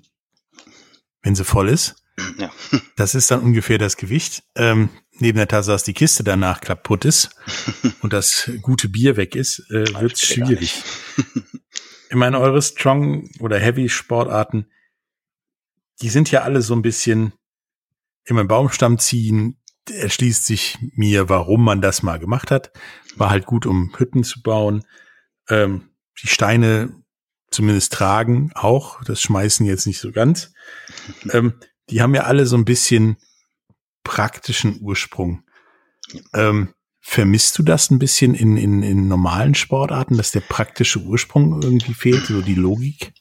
wenn 1.21 1.35
sie 1.35 1.45
voll 1.45 1.69
ist. 1.69 1.95
Ja. 2.37 2.51
Das 2.95 3.15
ist 3.15 3.31
dann 3.31 3.41
ungefähr 3.41 3.79
das 3.79 3.97
Gewicht. 3.97 4.43
Ähm, 4.55 4.89
neben 5.17 5.37
der 5.37 5.47
Tatsache, 5.47 5.73
dass 5.73 5.83
die 5.83 5.93
Kiste 5.93 6.23
danach 6.23 6.61
kaputt 6.61 7.05
ist 7.05 7.31
und 8.01 8.13
das 8.13 8.51
gute 8.61 8.89
Bier 8.89 9.17
weg 9.17 9.35
ist, 9.35 9.59
äh, 9.71 9.85
wird 9.99 10.13
es 10.13 10.21
schwierig. 10.21 10.83
Ich 12.11 12.17
meine, 12.17 12.41
eure 12.41 12.61
Strong 12.61 13.29
oder 13.39 13.57
Heavy 13.57 13.87
Sportarten, 13.87 14.69
die 16.01 16.09
sind 16.09 16.29
ja 16.29 16.41
alle 16.41 16.61
so 16.61 16.73
ein 16.73 16.81
bisschen 16.81 17.31
immer 18.25 18.41
im 18.41 18.49
Baumstamm 18.49 18.99
ziehen. 18.99 19.61
Erschließt 19.89 20.45
sich 20.45 20.77
mir, 20.93 21.29
warum 21.29 21.63
man 21.63 21.79
das 21.79 22.03
mal 22.03 22.19
gemacht 22.19 22.51
hat. 22.51 22.73
War 23.15 23.29
halt 23.29 23.45
gut, 23.45 23.65
um 23.65 23.97
Hütten 23.97 24.25
zu 24.25 24.41
bauen. 24.41 24.83
Ähm, 25.47 25.91
die 26.21 26.27
Steine 26.27 27.01
zumindest 27.49 27.93
tragen 27.93 28.51
auch. 28.55 29.01
Das 29.05 29.21
schmeißen 29.21 29.65
jetzt 29.65 29.87
nicht 29.87 30.01
so 30.01 30.11
ganz. 30.11 30.51
Ähm, 31.31 31.53
die 31.89 32.01
haben 32.01 32.13
ja 32.13 32.23
alle 32.23 32.45
so 32.45 32.57
ein 32.57 32.65
bisschen 32.65 33.15
praktischen 34.03 34.81
Ursprung. 34.81 35.45
Ähm, 36.33 36.73
vermisst 37.01 37.57
du 37.57 37.63
das 37.63 37.89
ein 37.89 37.99
bisschen 37.99 38.35
in, 38.35 38.55
in, 38.55 38.83
in 38.83 39.07
normalen 39.07 39.55
Sportarten, 39.55 40.17
dass 40.17 40.31
der 40.31 40.39
praktische 40.41 40.99
Ursprung 40.99 41.61
irgendwie 41.61 41.93
fehlt, 41.93 42.27
so 42.27 42.41
die 42.41 42.55
Logik? 42.55 43.13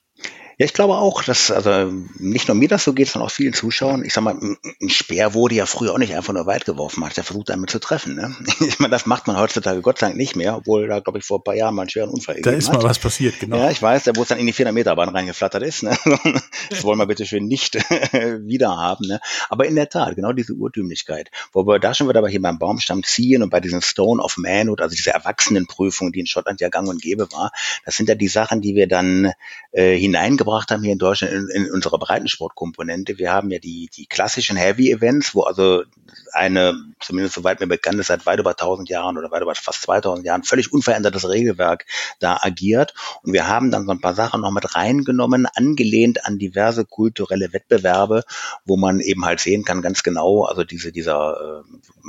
Ja, 0.60 0.66
ich 0.66 0.74
glaube 0.74 0.96
auch, 0.96 1.22
dass 1.22 1.50
also 1.50 1.90
nicht 2.18 2.48
nur 2.48 2.54
mir 2.54 2.68
das 2.68 2.84
so 2.84 2.92
geht, 2.92 3.08
sondern 3.08 3.28
auch 3.28 3.32
vielen 3.32 3.54
Zuschauern. 3.54 4.04
Ich 4.04 4.12
sag 4.12 4.24
mal, 4.24 4.34
ein 4.34 4.90
Speer 4.90 5.32
wurde 5.32 5.54
ja 5.54 5.64
früher 5.64 5.94
auch 5.94 5.98
nicht 5.98 6.14
einfach 6.14 6.34
nur 6.34 6.44
weit 6.44 6.66
geworfen, 6.66 7.00
man 7.00 7.08
hat 7.08 7.16
ja 7.16 7.22
versucht, 7.22 7.48
damit 7.48 7.70
zu 7.70 7.78
treffen. 7.78 8.14
Ne? 8.14 8.36
Ich 8.60 8.78
meine, 8.78 8.90
das 8.90 9.06
macht 9.06 9.26
man 9.26 9.38
heutzutage 9.38 9.80
Gott 9.80 9.98
sei 9.98 10.08
Dank 10.08 10.18
nicht 10.18 10.36
mehr, 10.36 10.58
obwohl 10.58 10.86
da, 10.86 11.00
glaube 11.00 11.18
ich, 11.18 11.24
vor 11.24 11.38
ein 11.38 11.44
paar 11.44 11.54
Jahren 11.54 11.74
mal 11.74 11.82
einen 11.82 11.88
schweren 11.88 12.10
Unfall 12.10 12.42
Da 12.42 12.50
ist 12.50 12.70
mal 12.70 12.82
was 12.82 12.98
passiert, 12.98 13.40
genau. 13.40 13.56
Ja, 13.56 13.70
ich 13.70 13.80
weiß, 13.80 14.04
der 14.04 14.14
wo 14.16 14.20
es 14.20 14.28
dann 14.28 14.38
in 14.38 14.44
die 14.44 14.52
400 14.52 14.74
Meter 14.74 14.94
Bahn 14.96 15.08
reingeflattert 15.08 15.62
ist. 15.62 15.82
Ne? 15.82 15.96
Das 16.68 16.84
wollen 16.84 16.98
wir 16.98 17.06
bitte 17.06 17.24
schön 17.24 17.46
nicht 17.46 17.74
wieder 18.04 18.76
haben. 18.76 19.06
Ne? 19.06 19.18
Aber 19.48 19.64
in 19.64 19.76
der 19.76 19.88
Tat, 19.88 20.14
genau 20.14 20.32
diese 20.32 20.52
Urtümlichkeit. 20.52 21.30
Wo 21.52 21.66
wir 21.66 21.78
da 21.78 21.94
schon 21.94 22.06
wieder 22.06 22.24
hier 22.28 22.42
beim 22.42 22.58
Baumstamm 22.58 23.02
ziehen 23.02 23.42
und 23.42 23.48
bei 23.48 23.60
diesen 23.60 23.80
Stone 23.80 24.22
of 24.22 24.36
Manhood, 24.36 24.82
also 24.82 24.94
diese 24.94 25.10
Erwachsenenprüfung, 25.10 26.12
die 26.12 26.20
in 26.20 26.26
Schottland 26.26 26.60
ja 26.60 26.68
gang 26.68 26.86
und 26.86 27.00
gäbe 27.00 27.32
war, 27.32 27.50
das 27.86 27.96
sind 27.96 28.10
ja 28.10 28.14
die 28.14 28.28
Sachen, 28.28 28.60
die 28.60 28.74
wir 28.74 28.88
dann 28.88 29.32
äh, 29.72 29.96
hineingebracht 29.96 30.49
gebracht 30.50 30.70
haben 30.70 30.82
hier 30.82 30.92
in 30.92 30.98
Deutschland 30.98 31.32
in, 31.32 31.48
in 31.48 31.70
unserer 31.70 31.98
Breitensportkomponente. 31.98 33.18
Wir 33.18 33.32
haben 33.32 33.50
ja 33.50 33.58
die, 33.58 33.88
die 33.96 34.06
klassischen 34.06 34.56
Heavy 34.56 34.90
Events, 34.90 35.34
wo 35.34 35.42
also 35.42 35.84
eine, 36.32 36.74
zumindest 37.00 37.34
soweit 37.34 37.60
mir 37.60 37.66
bekannt 37.66 38.00
ist, 38.00 38.08
seit 38.08 38.26
weit 38.26 38.40
über 38.40 38.50
1000 38.50 38.88
Jahren 38.88 39.16
oder 39.16 39.30
weit 39.30 39.42
über 39.42 39.54
fast 39.54 39.82
2000 39.82 40.26
Jahren 40.26 40.42
völlig 40.42 40.72
unverändertes 40.72 41.28
Regelwerk 41.28 41.86
da 42.18 42.38
agiert. 42.40 42.94
Und 43.22 43.32
wir 43.32 43.46
haben 43.46 43.70
dann 43.70 43.86
so 43.86 43.92
ein 43.92 44.00
paar 44.00 44.14
Sachen 44.14 44.40
noch 44.40 44.50
mit 44.50 44.74
reingenommen, 44.74 45.46
angelehnt 45.46 46.24
an 46.26 46.38
diverse 46.38 46.84
kulturelle 46.84 47.52
Wettbewerbe, 47.52 48.24
wo 48.64 48.76
man 48.76 49.00
eben 49.00 49.24
halt 49.24 49.40
sehen 49.40 49.64
kann, 49.64 49.82
ganz 49.82 50.02
genau, 50.02 50.44
also 50.44 50.64
diese, 50.64 50.92
dieser, 50.92 51.62
äh, 51.64 52.00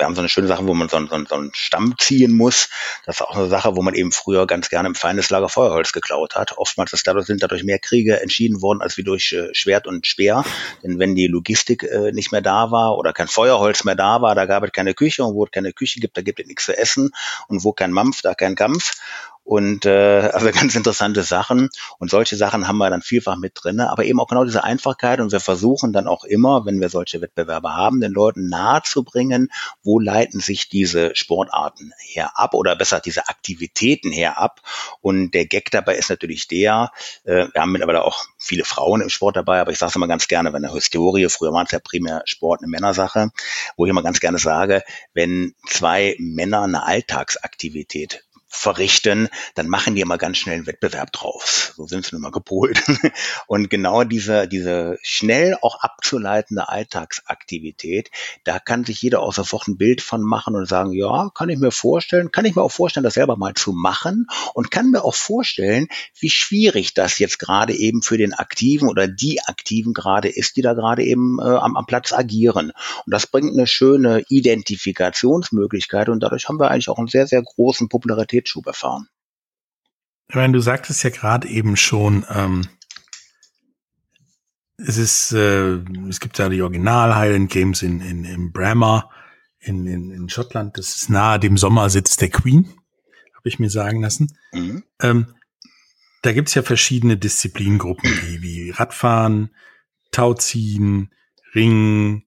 wir 0.00 0.06
haben 0.06 0.14
so 0.14 0.22
eine 0.22 0.28
schöne 0.28 0.46
Sache, 0.46 0.66
wo 0.66 0.74
man 0.74 0.88
so, 0.88 0.98
so, 1.06 1.24
so 1.26 1.34
einen 1.34 1.50
Stamm 1.54 1.94
ziehen 1.98 2.32
muss. 2.32 2.70
Das 3.04 3.16
ist 3.16 3.22
auch 3.22 3.36
eine 3.36 3.48
Sache, 3.48 3.76
wo 3.76 3.82
man 3.82 3.94
eben 3.94 4.12
früher 4.12 4.46
ganz 4.46 4.70
gerne 4.70 4.88
im 4.88 4.94
Feindeslager 4.94 5.48
Feuerholz 5.48 5.92
geklaut 5.92 6.34
hat. 6.34 6.56
Oftmals 6.56 6.92
ist 6.92 7.06
dadurch, 7.06 7.26
sind 7.26 7.42
dadurch 7.42 7.64
mehr 7.64 7.78
Kriege 7.78 8.20
entschieden 8.20 8.62
worden, 8.62 8.80
als 8.80 8.96
wie 8.96 9.04
durch 9.04 9.32
äh, 9.32 9.54
Schwert 9.54 9.86
und 9.86 10.06
Speer. 10.06 10.44
Denn 10.82 10.98
wenn 10.98 11.14
die 11.14 11.26
Logistik 11.26 11.82
äh, 11.82 12.12
nicht 12.12 12.32
mehr 12.32 12.40
da 12.40 12.70
war 12.70 12.96
oder 12.96 13.12
kein 13.12 13.28
Feuerholz 13.28 13.84
mehr 13.84 13.94
da 13.94 14.22
war, 14.22 14.34
da 14.34 14.46
gab 14.46 14.64
es 14.64 14.72
keine 14.72 14.94
Küche 14.94 15.22
und 15.22 15.34
wo 15.34 15.44
es 15.44 15.50
keine 15.50 15.72
Küche 15.72 16.00
gibt, 16.00 16.16
da 16.16 16.22
gibt 16.22 16.40
es 16.40 16.46
nichts 16.46 16.64
zu 16.64 16.76
essen 16.76 17.10
und 17.48 17.62
wo 17.62 17.72
kein 17.72 17.92
Mampf, 17.92 18.22
da 18.22 18.34
kein 18.34 18.54
Kampf. 18.54 18.92
Und 19.50 19.84
äh, 19.84 19.90
also 20.32 20.48
ganz 20.52 20.76
interessante 20.76 21.24
Sachen. 21.24 21.70
Und 21.98 22.08
solche 22.08 22.36
Sachen 22.36 22.68
haben 22.68 22.78
wir 22.78 22.88
dann 22.88 23.02
vielfach 23.02 23.36
mit 23.36 23.54
drinne, 23.56 23.90
aber 23.90 24.04
eben 24.04 24.20
auch 24.20 24.28
genau 24.28 24.44
diese 24.44 24.62
Einfachkeit. 24.62 25.18
Und 25.18 25.32
wir 25.32 25.40
versuchen 25.40 25.92
dann 25.92 26.06
auch 26.06 26.22
immer, 26.22 26.66
wenn 26.66 26.80
wir 26.80 26.88
solche 26.88 27.20
Wettbewerbe 27.20 27.74
haben, 27.74 28.00
den 28.00 28.12
Leuten 28.12 28.48
nahezubringen, 28.48 29.50
wo 29.82 29.98
leiten 29.98 30.38
sich 30.38 30.68
diese 30.68 31.16
Sportarten 31.16 31.92
her 31.98 32.38
ab 32.38 32.54
oder 32.54 32.76
besser 32.76 33.00
diese 33.00 33.28
Aktivitäten 33.28 34.12
her 34.12 34.38
ab. 34.38 34.60
Und 35.00 35.32
der 35.32 35.46
Gag 35.46 35.72
dabei 35.72 35.96
ist 35.96 36.10
natürlich 36.10 36.46
der, 36.46 36.92
äh, 37.24 37.48
wir 37.52 37.60
haben 37.60 37.72
mittlerweile 37.72 38.04
auch 38.04 38.24
viele 38.38 38.64
Frauen 38.64 39.00
im 39.00 39.08
Sport 39.08 39.34
dabei, 39.34 39.60
aber 39.60 39.72
ich 39.72 39.78
sage 39.78 39.90
es 39.90 39.96
immer 39.96 40.06
ganz 40.06 40.28
gerne, 40.28 40.52
wenn 40.52 40.64
eine 40.64 40.72
Historie, 40.72 41.28
früher 41.28 41.52
war 41.52 41.64
es 41.64 41.72
ja 41.72 41.80
primär 41.80 42.22
Sport 42.24 42.60
eine 42.60 42.68
Männersache, 42.68 43.30
wo 43.76 43.84
ich 43.84 43.90
immer 43.90 44.04
ganz 44.04 44.20
gerne 44.20 44.38
sage, 44.38 44.84
wenn 45.12 45.56
zwei 45.66 46.14
Männer 46.20 46.62
eine 46.62 46.84
Alltagsaktivität 46.86 48.22
verrichten, 48.52 49.28
dann 49.54 49.68
machen 49.68 49.94
die 49.94 50.00
immer 50.00 50.18
ganz 50.18 50.38
schnell 50.38 50.56
einen 50.56 50.66
Wettbewerb 50.66 51.12
drauf. 51.12 51.72
So 51.76 51.86
sind 51.86 52.04
sie 52.04 52.14
nun 52.14 52.22
mal 52.22 52.32
gepolt. 52.32 52.82
Und 53.46 53.70
genau 53.70 54.02
diese, 54.02 54.48
diese 54.48 54.98
schnell 55.02 55.56
auch 55.62 55.80
abzuleitende 55.80 56.68
Alltagsaktivität, 56.68 58.10
da 58.42 58.58
kann 58.58 58.84
sich 58.84 59.00
jeder 59.00 59.20
auch 59.20 59.32
sofort 59.32 59.68
ein 59.68 59.78
Bild 59.78 60.02
von 60.02 60.22
machen 60.22 60.56
und 60.56 60.66
sagen, 60.66 60.92
ja, 60.92 61.30
kann 61.32 61.48
ich 61.48 61.58
mir 61.58 61.70
vorstellen, 61.70 62.32
kann 62.32 62.44
ich 62.44 62.56
mir 62.56 62.62
auch 62.62 62.72
vorstellen, 62.72 63.04
das 63.04 63.14
selber 63.14 63.36
mal 63.36 63.54
zu 63.54 63.72
machen 63.72 64.26
und 64.52 64.72
kann 64.72 64.90
mir 64.90 65.04
auch 65.04 65.14
vorstellen, 65.14 65.86
wie 66.18 66.30
schwierig 66.30 66.92
das 66.92 67.20
jetzt 67.20 67.38
gerade 67.38 67.72
eben 67.72 68.02
für 68.02 68.18
den 68.18 68.34
Aktiven 68.34 68.88
oder 68.88 69.06
die 69.06 69.40
Aktiven 69.44 69.94
gerade 69.94 70.28
ist, 70.28 70.56
die 70.56 70.62
da 70.62 70.74
gerade 70.74 71.04
eben 71.04 71.38
äh, 71.38 71.44
am, 71.44 71.76
am 71.76 71.86
Platz 71.86 72.12
agieren. 72.12 72.72
Und 73.06 73.14
das 73.14 73.28
bringt 73.28 73.52
eine 73.52 73.68
schöne 73.68 74.24
Identifikationsmöglichkeit 74.28 76.08
und 76.08 76.20
dadurch 76.20 76.48
haben 76.48 76.58
wir 76.58 76.70
eigentlich 76.70 76.88
auch 76.88 76.98
einen 76.98 77.06
sehr, 77.06 77.28
sehr 77.28 77.42
großen 77.42 77.88
Popularität 77.88 78.39
Qualitätsschub 78.40 78.66
erfahren. 78.66 79.08
Ich 80.28 80.34
meine, 80.34 80.52
du 80.52 80.60
sagtest 80.60 81.02
ja 81.02 81.10
gerade 81.10 81.48
eben 81.48 81.76
schon, 81.76 82.24
ähm, 82.28 82.68
es 84.78 84.96
ist, 84.96 85.32
äh, 85.32 85.76
es 86.08 86.20
gibt 86.20 86.38
ja 86.38 86.48
die 86.48 86.62
Original 86.62 87.14
Highland 87.14 87.50
Games 87.50 87.82
in, 87.82 88.00
in, 88.00 88.24
in 88.24 88.52
Brammer 88.52 89.10
in, 89.58 89.86
in, 89.86 90.10
in 90.10 90.28
Schottland. 90.28 90.78
Das 90.78 90.96
ist 90.96 91.10
nahe 91.10 91.38
dem 91.38 91.56
Sommersitz 91.56 92.16
der 92.16 92.30
Queen, 92.30 92.66
habe 93.34 93.48
ich 93.48 93.58
mir 93.58 93.70
sagen 93.70 94.00
lassen. 94.00 94.38
Mhm. 94.52 94.84
Ähm, 95.00 95.34
da 96.22 96.32
gibt's 96.32 96.54
ja 96.54 96.62
verschiedene 96.62 97.16
Disziplinengruppen, 97.16 98.10
wie, 98.10 98.42
wie 98.42 98.70
Radfahren, 98.70 99.54
Tauziehen, 100.12 101.12
Ringen, 101.54 102.24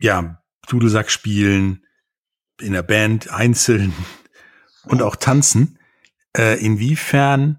ja, 0.00 0.42
Dudelsack 0.68 1.10
spielen, 1.10 1.84
in 2.60 2.72
der 2.72 2.82
Band, 2.82 3.30
einzeln, 3.30 3.92
und 4.86 5.02
auch 5.02 5.16
tanzen. 5.16 5.78
Äh, 6.36 6.64
inwiefern 6.64 7.58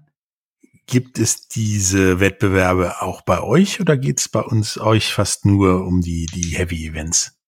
gibt 0.86 1.18
es 1.18 1.48
diese 1.48 2.20
Wettbewerbe 2.20 3.00
auch 3.00 3.22
bei 3.22 3.40
euch 3.40 3.80
oder 3.80 3.96
geht 3.96 4.20
es 4.20 4.28
bei 4.28 4.40
uns 4.40 4.78
euch 4.78 5.12
fast 5.12 5.46
nur 5.46 5.86
um 5.86 6.00
die, 6.00 6.26
die 6.26 6.56
Heavy 6.56 6.86
Events? 6.86 7.38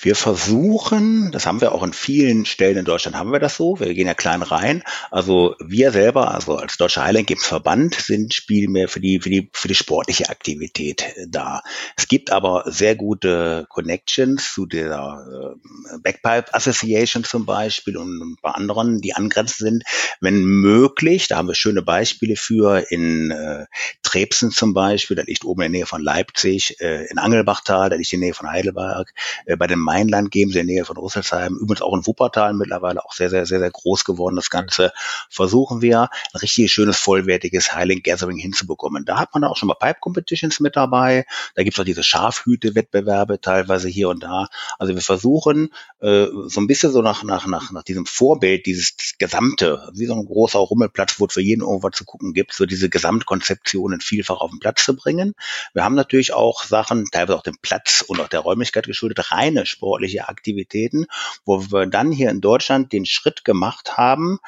Wir 0.00 0.16
versuchen, 0.16 1.32
das 1.32 1.46
haben 1.46 1.60
wir 1.60 1.72
auch 1.72 1.82
in 1.82 1.92
vielen 1.92 2.46
Stellen 2.46 2.78
in 2.78 2.84
Deutschland 2.84 3.16
haben 3.16 3.32
wir 3.32 3.40
das 3.40 3.56
so, 3.56 3.78
wir 3.80 3.94
gehen 3.94 4.06
ja 4.06 4.14
klein 4.14 4.42
rein. 4.42 4.82
Also 5.10 5.54
wir 5.60 5.92
selber, 5.92 6.34
also 6.34 6.56
als 6.56 6.76
Deutscher 6.76 7.04
Highland 7.04 7.26
Games 7.26 7.46
Verband, 7.46 7.94
sind 7.94 8.34
Spiel 8.34 8.68
mehr 8.68 8.88
für 8.88 9.00
die, 9.00 9.20
für 9.20 9.30
die, 9.30 9.50
für 9.52 9.68
die 9.68 9.74
sportliche 9.74 10.28
Aktivität 10.28 11.02
äh, 11.02 11.26
da. 11.28 11.62
Es 11.96 12.08
gibt 12.08 12.30
aber 12.30 12.64
sehr 12.66 12.96
gute 12.96 13.66
Connections 13.68 14.52
zu 14.52 14.66
der 14.66 15.56
äh, 15.92 15.98
Backpipe 15.98 16.54
Association 16.54 17.24
zum 17.24 17.46
Beispiel 17.46 17.96
und 17.96 18.36
bei 18.42 18.50
anderen, 18.50 19.00
die 19.00 19.14
angrenzend 19.14 19.58
sind. 19.58 19.84
Wenn 20.20 20.44
möglich, 20.44 21.28
da 21.28 21.36
haben 21.36 21.48
wir 21.48 21.54
schöne 21.54 21.82
Beispiele 21.82 22.36
für 22.36 22.90
in 22.90 23.30
äh, 23.30 23.66
Trebsen 24.02 24.50
zum 24.50 24.74
Beispiel, 24.74 25.16
da 25.16 25.22
liegt 25.22 25.44
oben 25.44 25.62
in 25.62 25.72
der 25.72 25.80
Nähe 25.80 25.86
von 25.86 26.02
Leipzig, 26.02 26.80
äh, 26.80 27.06
in 27.06 27.18
Angelbachtal, 27.18 27.90
da 27.90 27.96
liegt 27.96 28.12
in 28.12 28.20
der 28.20 28.28
Nähe 28.28 28.34
von 28.34 28.50
Heidelberg, 28.50 29.12
bei 29.58 29.66
den 29.66 29.78
Mainland 29.78 30.30
Games 30.30 30.54
in 30.54 30.66
der 30.66 30.74
Nähe 30.74 30.84
von 30.84 30.96
Rüsselsheim, 30.96 31.56
übrigens 31.60 31.82
auch 31.82 31.94
in 31.94 32.06
Wuppertal 32.06 32.54
mittlerweile 32.54 33.04
auch 33.04 33.12
sehr, 33.12 33.30
sehr, 33.30 33.46
sehr, 33.46 33.60
sehr 33.60 33.70
groß 33.70 34.04
geworden. 34.04 34.36
Das 34.36 34.50
Ganze 34.50 34.92
versuchen 35.28 35.82
wir, 35.82 36.08
ein 36.32 36.38
richtig 36.40 36.72
schönes, 36.72 36.96
vollwertiges 36.96 37.74
Highland 37.74 38.04
Gathering 38.04 38.38
hinzubekommen. 38.38 39.04
Da 39.04 39.18
hat 39.18 39.34
man 39.34 39.44
auch 39.44 39.56
schon 39.56 39.68
mal 39.68 39.74
Pipe 39.74 39.98
Competitions 40.00 40.60
mit 40.60 40.76
dabei. 40.76 41.26
Da 41.54 41.62
gibt 41.62 41.76
es 41.76 41.80
auch 41.80 41.84
diese 41.84 42.02
Schafhüte-Wettbewerbe 42.02 43.40
teilweise 43.40 43.88
hier 43.88 44.08
und 44.08 44.22
da. 44.22 44.48
Also 44.78 44.94
wir 44.94 45.02
versuchen 45.02 45.72
äh, 46.00 46.26
so 46.46 46.60
ein 46.60 46.66
bisschen 46.66 46.92
so 46.92 47.02
nach, 47.02 47.24
nach, 47.24 47.46
nach, 47.46 47.70
nach 47.72 47.82
diesem 47.82 48.06
Vorbild, 48.06 48.66
dieses 48.66 48.94
gesamte, 49.18 49.88
wie 49.94 50.06
so 50.06 50.14
ein 50.14 50.24
großer 50.24 50.58
Rummelplatz, 50.58 51.18
wo 51.18 51.26
es 51.26 51.34
für 51.34 51.40
jeden 51.40 51.62
irgendwas 51.62 51.92
zu 51.92 52.04
gucken 52.04 52.32
gibt, 52.32 52.52
so 52.54 52.66
diese 52.66 52.88
Gesamtkonzeptionen 52.88 54.00
vielfach 54.00 54.40
auf 54.40 54.50
den 54.50 54.60
Platz 54.60 54.84
zu 54.84 54.96
bringen. 54.96 55.34
Wir 55.74 55.84
haben 55.84 55.94
natürlich 55.94 56.32
auch 56.32 56.64
Sachen, 56.64 57.06
teilweise 57.10 57.36
auch 57.38 57.42
den 57.42 57.56
Platz 57.60 58.02
und 58.06 58.20
auch 58.20 58.28
der 58.28 58.40
Räumlichkeit 58.40 58.86
geschuldet, 58.86 59.11
reine 59.18 59.66
sportliche 59.66 60.28
Aktivitäten, 60.28 61.06
wo 61.44 61.60
wir 61.70 61.86
dann 61.86 62.12
hier 62.12 62.30
in 62.30 62.40
Deutschland 62.40 62.92
den 62.92 63.06
Schritt 63.06 63.44
gemacht 63.44 63.96
haben, 63.96 64.38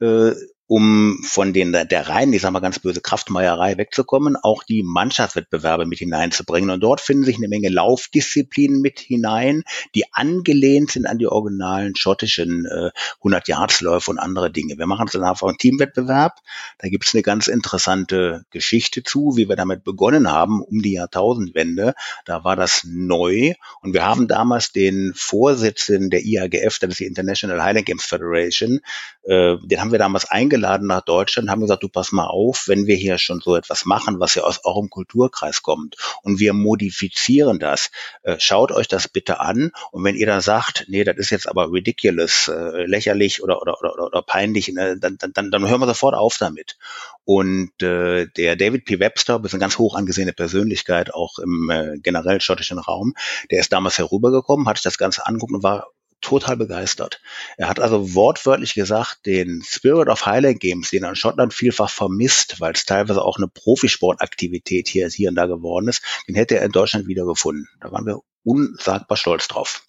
äh, 0.00 0.32
um 0.72 1.18
von 1.22 1.52
den, 1.52 1.72
der 1.72 2.08
reinen, 2.08 2.32
ich 2.32 2.40
sag 2.40 2.50
mal 2.50 2.60
ganz 2.60 2.78
böse 2.78 3.02
Kraftmeierei 3.02 3.76
wegzukommen, 3.76 4.36
auch 4.42 4.62
die 4.62 4.82
Mannschaftswettbewerbe 4.82 5.84
mit 5.84 5.98
hineinzubringen. 5.98 6.70
Und 6.70 6.80
dort 6.80 7.02
finden 7.02 7.24
sich 7.24 7.36
eine 7.36 7.48
Menge 7.48 7.68
Laufdisziplinen 7.68 8.80
mit 8.80 8.98
hinein, 8.98 9.64
die 9.94 10.10
angelehnt 10.14 10.92
sind 10.92 11.04
an 11.04 11.18
die 11.18 11.26
originalen 11.26 11.94
schottischen 11.94 12.64
äh, 12.64 12.88
100-Yards-Läufe 13.22 14.10
und 14.10 14.18
andere 14.18 14.50
Dinge. 14.50 14.78
Wir 14.78 14.86
machen 14.86 15.08
es 15.08 15.12
dann 15.12 15.24
einfach 15.24 15.46
einen 15.46 15.58
Teamwettbewerb. 15.58 16.38
Da 16.78 16.88
gibt 16.88 17.04
es 17.04 17.12
eine 17.12 17.22
ganz 17.22 17.48
interessante 17.48 18.46
Geschichte 18.50 19.02
zu, 19.02 19.36
wie 19.36 19.50
wir 19.50 19.56
damit 19.56 19.84
begonnen 19.84 20.32
haben, 20.32 20.62
um 20.62 20.80
die 20.80 20.94
Jahrtausendwende. 20.94 21.92
Da 22.24 22.44
war 22.44 22.56
das 22.56 22.86
neu. 22.88 23.52
Und 23.82 23.92
wir 23.92 24.06
haben 24.06 24.26
damals 24.26 24.72
den 24.72 25.12
Vorsitzenden 25.14 26.08
der 26.08 26.24
IAGF, 26.24 26.78
das 26.78 26.92
ist 26.92 27.00
die 27.00 27.04
International 27.04 27.62
Highland 27.62 27.84
Games 27.84 28.06
Federation, 28.06 28.80
äh, 29.24 29.58
den 29.62 29.78
haben 29.78 29.92
wir 29.92 29.98
damals 29.98 30.30
eingeladen 30.30 30.61
eingeladen 30.62 30.86
nach 30.86 31.02
Deutschland, 31.02 31.50
haben 31.50 31.60
gesagt, 31.60 31.82
du 31.82 31.88
pass 31.88 32.12
mal 32.12 32.26
auf, 32.26 32.64
wenn 32.66 32.86
wir 32.86 32.96
hier 32.96 33.18
schon 33.18 33.40
so 33.40 33.56
etwas 33.56 33.84
machen, 33.84 34.20
was 34.20 34.34
ja 34.34 34.44
aus 34.44 34.64
eurem 34.64 34.90
Kulturkreis 34.90 35.62
kommt 35.62 35.96
und 36.22 36.38
wir 36.38 36.52
modifizieren 36.52 37.58
das, 37.58 37.90
äh, 38.22 38.36
schaut 38.38 38.72
euch 38.72 38.88
das 38.88 39.08
bitte 39.08 39.40
an 39.40 39.72
und 39.90 40.04
wenn 40.04 40.16
ihr 40.16 40.26
dann 40.26 40.40
sagt, 40.40 40.84
nee, 40.88 41.04
das 41.04 41.16
ist 41.16 41.30
jetzt 41.30 41.48
aber 41.48 41.72
ridiculous, 41.72 42.48
äh, 42.48 42.84
lächerlich 42.86 43.42
oder, 43.42 43.60
oder, 43.60 43.80
oder, 43.80 44.06
oder 44.06 44.22
peinlich, 44.22 44.68
ne, 44.68 44.96
dann, 44.98 45.16
dann, 45.18 45.32
dann, 45.32 45.50
dann 45.50 45.68
hören 45.68 45.80
wir 45.80 45.86
sofort 45.86 46.14
auf 46.14 46.36
damit. 46.38 46.76
Und 47.24 47.70
äh, 47.82 48.26
der 48.36 48.56
David 48.56 48.84
P. 48.84 48.98
Webster, 48.98 49.40
ist 49.44 49.54
eine 49.54 49.60
ganz 49.60 49.78
hoch 49.78 49.94
angesehene 49.94 50.32
Persönlichkeit, 50.32 51.14
auch 51.14 51.38
im 51.38 51.70
äh, 51.70 51.98
generell 51.98 52.40
schottischen 52.40 52.78
Raum, 52.78 53.14
der 53.50 53.60
ist 53.60 53.72
damals 53.72 53.98
herübergekommen, 53.98 54.68
hat 54.68 54.76
sich 54.76 54.84
das 54.84 54.98
Ganze 54.98 55.26
angeguckt 55.26 55.52
und 55.52 55.62
war 55.62 55.88
total 56.22 56.56
begeistert. 56.56 57.20
Er 57.56 57.68
hat 57.68 57.80
also 57.80 58.14
wortwörtlich 58.14 58.74
gesagt, 58.74 59.26
den 59.26 59.62
Spirit 59.64 60.08
of 60.08 60.24
Highland 60.24 60.60
Games, 60.60 60.90
den 60.90 61.02
er 61.02 61.10
in 61.10 61.16
Schottland 61.16 61.52
vielfach 61.52 61.90
vermisst, 61.90 62.60
weil 62.60 62.72
es 62.72 62.86
teilweise 62.86 63.22
auch 63.22 63.36
eine 63.36 63.48
Profisportaktivität 63.48 64.88
hier, 64.88 65.08
hier 65.08 65.28
und 65.28 65.34
da 65.34 65.46
geworden 65.46 65.88
ist, 65.88 66.02
den 66.28 66.34
hätte 66.34 66.56
er 66.56 66.64
in 66.64 66.72
Deutschland 66.72 67.06
wiedergefunden. 67.06 67.68
Da 67.80 67.92
waren 67.92 68.06
wir 68.06 68.20
unsagbar 68.44 69.16
stolz 69.16 69.48
drauf. 69.48 69.82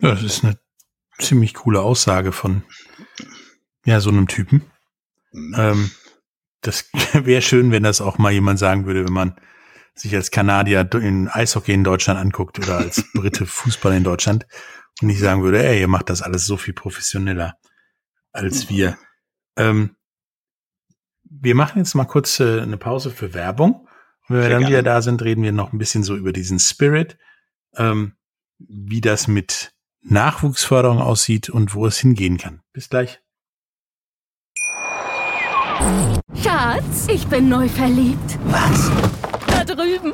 Ja, 0.00 0.10
das 0.10 0.22
ist 0.22 0.44
eine 0.44 0.58
ziemlich 1.18 1.54
coole 1.54 1.80
Aussage 1.80 2.32
von 2.32 2.64
ja, 3.84 4.00
so 4.00 4.10
einem 4.10 4.26
Typen. 4.26 4.64
Mhm. 5.32 5.54
Ähm, 5.56 5.90
das 6.60 6.88
wäre 7.12 7.42
schön, 7.42 7.70
wenn 7.70 7.82
das 7.82 8.00
auch 8.00 8.18
mal 8.18 8.32
jemand 8.32 8.58
sagen 8.58 8.86
würde, 8.86 9.04
wenn 9.04 9.12
man 9.12 9.36
sich 9.94 10.14
als 10.14 10.30
Kanadier 10.30 10.88
in 10.94 11.28
Eishockey 11.28 11.72
in 11.72 11.84
Deutschland 11.84 12.18
anguckt 12.18 12.58
oder 12.58 12.78
als 12.78 13.04
Brite 13.14 13.46
Fußball 13.46 13.94
in 13.94 14.04
Deutschland 14.04 14.46
und 15.02 15.10
ich 15.10 15.18
sagen 15.18 15.42
würde, 15.42 15.64
ey, 15.64 15.80
ihr 15.80 15.88
macht 15.88 16.10
das 16.10 16.22
alles 16.22 16.46
so 16.46 16.56
viel 16.56 16.74
professioneller 16.74 17.58
als 18.32 18.68
wir. 18.68 18.96
Ähm, 19.56 19.96
wir 21.22 21.54
machen 21.54 21.78
jetzt 21.78 21.94
mal 21.94 22.04
kurz 22.04 22.40
äh, 22.40 22.60
eine 22.60 22.76
Pause 22.76 23.10
für 23.10 23.34
Werbung. 23.34 23.88
Und 24.28 24.36
wenn 24.36 24.42
wir 24.42 24.48
dann 24.50 24.60
gerne. 24.60 24.68
wieder 24.68 24.82
da 24.82 25.02
sind, 25.02 25.22
reden 25.22 25.42
wir 25.42 25.52
noch 25.52 25.72
ein 25.72 25.78
bisschen 25.78 26.04
so 26.04 26.16
über 26.16 26.32
diesen 26.32 26.58
Spirit, 26.58 27.18
ähm, 27.76 28.14
wie 28.58 29.00
das 29.00 29.28
mit 29.28 29.72
Nachwuchsförderung 30.02 30.98
aussieht 30.98 31.48
und 31.48 31.74
wo 31.74 31.86
es 31.86 31.98
hingehen 31.98 32.38
kann. 32.38 32.62
Bis 32.72 32.88
gleich. 32.88 33.20
Schatz, 36.42 37.08
ich 37.08 37.26
bin 37.26 37.48
neu 37.48 37.68
verliebt. 37.68 38.38
Was? 38.46 38.90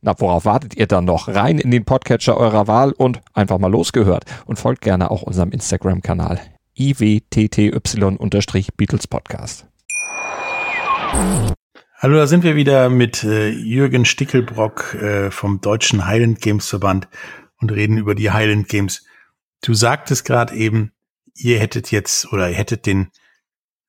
Na, 0.00 0.14
worauf 0.18 0.44
wartet 0.44 0.76
ihr 0.76 0.86
dann 0.86 1.06
noch? 1.06 1.26
Rein 1.26 1.58
in 1.58 1.72
den 1.72 1.84
Podcatcher 1.84 2.36
eurer 2.36 2.68
Wahl 2.68 2.92
und 2.92 3.20
einfach 3.32 3.58
mal 3.58 3.70
losgehört. 3.70 4.26
Und 4.46 4.56
folgt 4.56 4.82
gerne 4.82 5.10
auch 5.10 5.22
unserem 5.22 5.50
Instagram-Kanal 5.50 6.40
iwtty-Beatles 6.76 9.08
Podcast. 9.08 9.66
Hallo, 11.96 12.16
da 12.16 12.28
sind 12.28 12.44
wir 12.44 12.54
wieder 12.54 12.88
mit 12.90 13.24
äh, 13.24 13.48
Jürgen 13.48 14.04
Stickelbrock 14.04 14.94
äh, 14.94 15.32
vom 15.32 15.60
Deutschen 15.60 16.06
Highland 16.06 16.40
Games 16.40 16.68
Verband 16.68 17.08
und 17.60 17.72
reden 17.72 17.98
über 17.98 18.14
die 18.14 18.30
Highland 18.30 18.68
Games. 18.68 19.04
Du 19.62 19.74
sagtest 19.74 20.24
gerade 20.24 20.54
eben, 20.54 20.92
ihr 21.34 21.58
hättet 21.58 21.90
jetzt 21.90 22.32
oder 22.32 22.48
ihr 22.48 22.56
hättet 22.56 22.86
den 22.86 23.10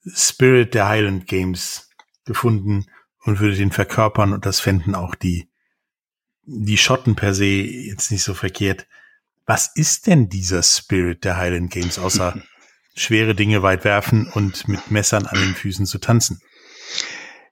Spirit 0.08 0.74
der 0.74 0.88
Highland 0.88 1.28
Games 1.28 1.92
gefunden 2.26 2.88
und 3.26 3.40
würdet 3.40 3.60
ihn 3.60 3.70
verkörpern 3.70 4.34
und 4.34 4.48
das 4.48 4.60
fänden 4.60 4.96
auch 4.96 5.14
die, 5.14 5.49
die 6.52 6.78
Schotten 6.78 7.16
per 7.16 7.34
se 7.34 7.46
jetzt 7.46 8.12
nicht 8.12 8.24
so 8.24 8.34
verkehrt. 8.34 8.88
Was 9.46 9.72
ist 9.76 10.08
denn 10.08 10.30
dieser 10.30 10.64
Spirit 10.64 11.24
der 11.24 11.38
Highland 11.38 11.72
Games, 11.72 12.00
außer 12.00 12.42
schwere 12.96 13.36
Dinge 13.36 13.62
weit 13.62 13.84
werfen 13.84 14.28
und 14.28 14.68
mit 14.68 14.92
Messern 14.92 15.26
an 15.26 15.40
den 15.40 15.56
Füßen 15.56 15.86
zu 15.86 16.00
tanzen? 16.00 16.42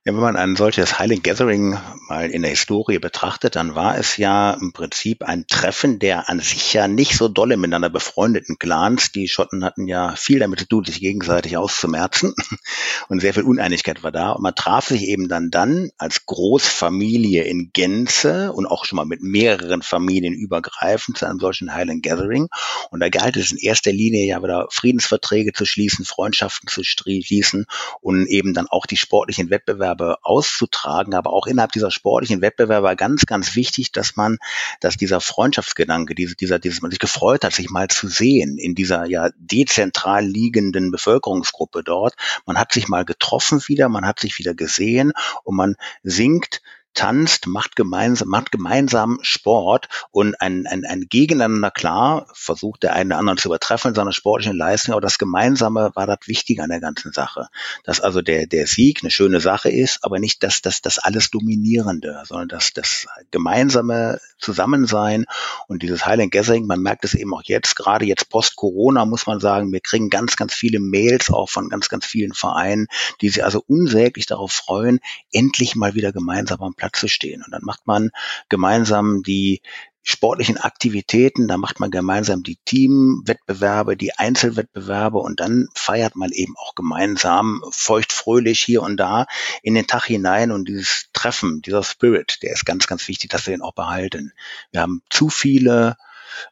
Ja, 0.08 0.14
wenn 0.14 0.22
man 0.22 0.38
ein 0.38 0.56
solches 0.56 1.00
Highland 1.00 1.26
Gathering 1.26 1.78
mal 2.08 2.30
in 2.32 2.42
der 2.42 2.52
Historie 2.52 2.98
betrachtet, 2.98 3.58
dann 3.58 3.76
war 3.76 3.98
es 3.98 4.16
ja 4.16 4.52
im 4.54 4.72
Prinzip 4.72 5.22
ein 5.22 5.48
Treffen 5.48 6.00
der 6.00 6.30
an 6.30 6.40
sich 6.40 6.72
ja 6.72 6.88
nicht 6.88 7.18
so 7.18 7.28
dolle 7.28 7.58
miteinander 7.58 7.90
befreundeten 7.90 8.58
Clans. 8.58 9.12
Die 9.12 9.28
Schotten 9.28 9.66
hatten 9.66 9.86
ja 9.86 10.16
viel 10.16 10.40
damit 10.40 10.60
zu 10.60 10.66
tun, 10.66 10.86
sich 10.86 11.02
gegenseitig 11.02 11.58
auszumerzen 11.58 12.34
und 13.10 13.20
sehr 13.20 13.34
viel 13.34 13.44
Uneinigkeit 13.44 14.02
war 14.02 14.14
da. 14.14 14.32
Und 14.32 14.44
man 14.44 14.56
traf 14.56 14.88
sich 14.88 15.02
eben 15.02 15.28
dann 15.28 15.52
dann 15.52 15.90
als 15.98 16.26
Großfamilie 16.26 17.44
in 17.44 17.72
Gänze 17.74 18.54
und 18.54 18.66
auch 18.66 18.86
schon 18.86 18.96
mal 18.96 19.06
mit 19.06 19.22
mehreren 19.22 19.82
Familien 19.82 20.34
übergreifend 20.34 21.18
zu 21.18 21.26
einem 21.26 21.40
solchen 21.40 21.74
Highland 21.74 22.02
Gathering. 22.02 22.48
Und 22.92 23.02
da 23.02 23.10
galt 23.10 23.36
es 23.36 23.52
in 23.52 23.58
erster 23.58 23.92
Linie 23.92 24.26
ja 24.26 24.42
wieder 24.42 24.68
Friedensverträge 24.72 25.52
zu 25.52 25.66
schließen, 25.66 26.06
Freundschaften 26.06 26.70
zu 26.70 26.86
schließen 26.86 27.66
und 28.00 28.26
eben 28.28 28.54
dann 28.54 28.68
auch 28.68 28.86
die 28.86 28.96
sportlichen 28.96 29.50
Wettbewerbe 29.50 29.97
Wettbewerbe 29.98 30.18
auszutragen, 30.24 31.13
aber 31.13 31.32
auch 31.34 31.48
innerhalb 31.48 31.72
dieser 31.72 31.92
sportlichen 31.92 32.42
Wettbewerbe 32.42 32.96
ganz, 32.96 33.25
ganz 33.25 33.56
wichtig, 33.56 33.92
dass 33.92 34.16
man, 34.16 34.38
dass 34.80 34.98
dieser 34.98 35.22
Freundschaftsgedanke, 35.22 36.16
diese, 36.16 36.36
dieser, 36.36 36.60
dieses 36.60 36.82
man 36.82 36.92
sich 36.92 37.00
gefreut 37.00 37.44
hat, 37.44 37.54
sich 37.54 37.70
mal 37.70 37.88
zu 37.88 38.08
sehen 38.08 38.58
in 38.58 38.75
dieser 38.75 39.06
ja 39.06 39.30
dezentral 39.38 40.25
liegenden 40.25 40.92
Bevölkerungsgruppe 40.92 41.84
dort. 41.84 42.16
Man 42.46 42.58
hat 42.58 42.74
sich 42.74 42.88
mal 42.88 43.06
getroffen 43.06 43.62
wieder, 43.68 43.89
man 43.89 44.06
hat 44.06 44.20
sich 44.20 44.38
wieder 44.38 44.54
gesehen 44.54 45.13
und 45.44 45.56
man 45.56 45.75
singt 46.04 46.62
tanzt, 46.98 47.46
macht 47.46 47.75
gemeinsam, 47.75 48.27
macht 48.27 48.51
gemeinsam 48.51 49.20
Sport 49.22 49.88
und 50.10 50.42
ein, 50.42 50.66
ein, 50.66 50.84
ein 50.84 51.06
Gegeneinander, 51.08 51.70
klar, 51.70 52.25
versucht 52.34 52.82
der 52.82 52.94
eine 52.94 53.18
anderen 53.18 53.38
zu 53.38 53.50
übertreffen 53.50 53.89
in 53.89 53.96
seiner 53.96 54.13
sportlichen 54.13 54.58
Leistung, 54.58 54.94
aber 54.94 55.01
das 55.01 55.20
Gemeinsame 55.20 55.92
war 55.94 56.08
das 56.08 56.18
Wichtige 56.25 56.63
an 56.63 56.72
der 56.72 56.80
ganzen 56.80 57.13
Sache. 57.13 57.50
Dass 57.84 58.01
also 58.01 58.24
der, 58.24 58.48
der 58.48 58.66
Sieg 58.66 59.01
eine 59.04 59.12
schöne 59.12 59.39
Sache 59.39 59.70
ist, 59.70 60.00
aber 60.04 60.18
nicht 60.18 60.42
das, 60.42 60.63
das, 60.63 60.82
das 60.82 60.98
alles 60.98 61.30
Dominierende, 61.30 62.24
sondern 62.25 62.48
das, 62.48 62.74
das 62.74 63.06
gemeinsame 63.30 64.20
Zusammensein 64.39 65.25
und 65.68 65.84
dieses 65.84 66.04
Highland 66.04 66.32
Gathering, 66.32 66.66
man 66.66 66.82
merkt 66.82 67.06
es 67.06 67.13
eben 67.13 67.32
auch 67.36 67.44
jetzt, 67.44 67.75
gerade 67.75 68.06
jetzt 68.06 68.30
post-Corona 68.30 69.06
muss 69.06 69.27
man 69.27 69.39
sagen, 69.39 69.72
wir 69.72 69.82
kriegen 69.82 70.10
ganz, 70.10 70.36
ganz 70.36 70.56
viele 70.56 70.80
Mails 70.80 71.30
auch 71.30 71.50
von 71.50 71.70
ganz, 71.70 71.89
ganz 71.89 72.08
vielen 72.08 72.34
Vereinen, 72.34 72.88
die 73.22 73.30
sich 73.30 73.44
also 73.44 73.63
unsäglich 73.68 74.25
darauf 74.25 74.51
freuen, 74.51 75.00
endlich 75.32 75.75
mal 75.75 75.94
wieder 75.94 76.12
gemeinsam 76.12 76.62
am 76.62 76.74
Platz 76.74 76.87
zu 76.96 77.08
stehen. 77.08 77.44
Und 77.44 77.51
dann 77.51 77.63
macht 77.63 77.86
man 77.86 78.10
gemeinsam 78.50 79.24
die 79.24 79.62
sportlichen 80.10 80.58
Aktivitäten, 80.58 81.50
da 81.50 81.58
macht 81.58 81.82
man 81.82 81.91
gemeinsam 81.91 82.41
die 82.41 82.58
Teamwettbewerbe, 82.63 83.98
die 83.98 84.13
Einzelwettbewerbe 84.13 85.17
und 85.17 85.41
dann 85.41 85.67
feiert 85.75 86.15
man 86.15 86.32
eben 86.32 86.56
auch 86.56 86.75
gemeinsam 86.75 87.62
feuchtfröhlich 87.72 88.62
hier 88.62 88.84
und 88.84 88.96
da 88.96 89.25
in 89.63 89.75
den 89.75 89.86
Tag 89.86 90.06
hinein 90.06 90.51
und 90.51 90.70
dieses 90.70 91.10
Treffen, 91.12 91.62
dieser 91.62 91.84
Spirit, 91.84 92.41
der 92.41 92.53
ist 92.53 92.65
ganz, 92.65 92.88
ganz 92.88 93.06
wichtig, 93.10 93.32
dass 93.32 93.48
wir 93.48 93.53
den 93.53 93.62
auch 93.62 93.74
behalten. 93.74 94.32
Wir 94.72 94.79
haben 94.79 95.02
zu 95.10 95.28
viele 95.28 95.97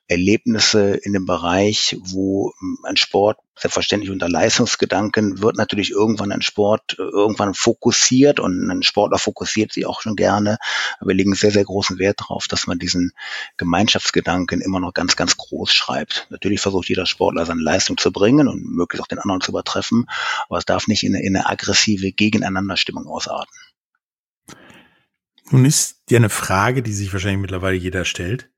Erlebnisse 0.10 0.95
in 0.95 1.13
dem 1.13 1.26
Bereich, 1.26 1.95
wo 2.02 2.52
ein 2.84 2.98
Sport 2.98 3.38
selbstverständlich 3.58 4.12
unter 4.12 4.30
Leistungsgedanken 4.30 5.41
wird 5.41 5.56
natürlich 5.56 5.91
irgendwann 5.91 6.32
ein 6.32 6.41
Sport 6.41 6.98
äh, 7.00 7.04
irgendwann 7.04 7.54
fokussiert 7.54 8.39
und 8.39 8.70
ein 8.70 8.84
Sportler 8.84 9.18
fokussiert 9.18 9.72
sich 9.72 9.86
auch 9.86 10.02
schon 10.02 10.15
gerne. 10.15 10.58
Aber 11.00 11.10
wir 11.10 11.15
legen 11.15 11.36
sehr, 11.36 11.52
sehr 11.52 11.63
großen 11.63 11.98
Wert 11.98 12.22
darauf, 12.22 12.48
dass 12.48 12.68
man 12.68 12.80
diesen 12.80 13.13
Gemeinschaftsgedanken 13.58 14.62
immer 14.62 14.80
noch 14.80 14.94
ganz, 14.94 15.15
ganz 15.15 15.38
groß 15.38 15.74
schreibt. 15.74 16.28
Natürlich 16.30 16.62
versucht 16.62 16.89
jeder 16.89 17.06
Sportler 17.06 17.46
seine 17.46 17.62
Leistung 17.62 17.98
zu 17.98 18.12
bringen 18.12 18.48
und 18.48 18.65
möglichst 18.65 19.04
auch 19.04 19.08
den 19.08 19.20
anderen 19.20 19.41
zu 19.41 19.52
übertreffen, 19.52 20.06
aber 20.50 20.58
es 20.58 20.65
darf 20.65 20.88
nicht 20.88 21.04
in 21.04 21.15
eine, 21.15 21.24
in 21.24 21.36
eine 21.36 21.50
aggressive 21.50 22.12
Gegeneinanderstimmung 22.12 23.08
ausarten. 23.08 23.56
Nun 25.52 25.65
ist 25.65 26.02
ja 26.10 26.18
eine 26.18 26.30
Frage, 26.30 26.82
die 26.82 26.94
sich 26.94 27.13
wahrscheinlich 27.13 27.41
mittlerweile 27.41 27.76
jeder 27.76 28.04
stellt. 28.04 28.50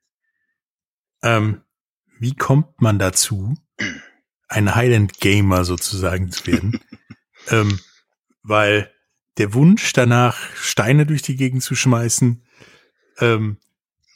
Ähm, 1.22 1.62
wie 2.20 2.34
kommt 2.34 2.82
man 2.82 2.98
dazu, 2.98 3.56
ein 4.48 4.76
Highland 4.76 5.20
Gamer 5.20 5.66
sozusagen 5.66 6.32
zu 6.32 6.48
werden? 6.48 6.80
ähm, 7.50 7.80
weil 8.44 8.92
der 9.38 9.54
Wunsch 9.54 9.94
danach, 9.94 10.38
Steine 10.56 11.06
durch 11.06 11.22
die 11.22 11.36
Gegend 11.36 11.64
zu 11.64 11.76
schmeißen, 11.76 12.44
ähm, 13.20 13.58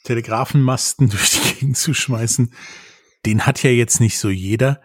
Telegrafenmasten 0.04 1.08
durch 1.10 1.30
die 1.30 1.54
Gegend 1.54 1.76
zu 1.76 1.94
schmeißen, 1.94 2.52
den 3.24 3.46
hat 3.46 3.62
ja 3.62 3.70
jetzt 3.70 4.00
nicht 4.00 4.18
so 4.18 4.28
jeder. 4.28 4.82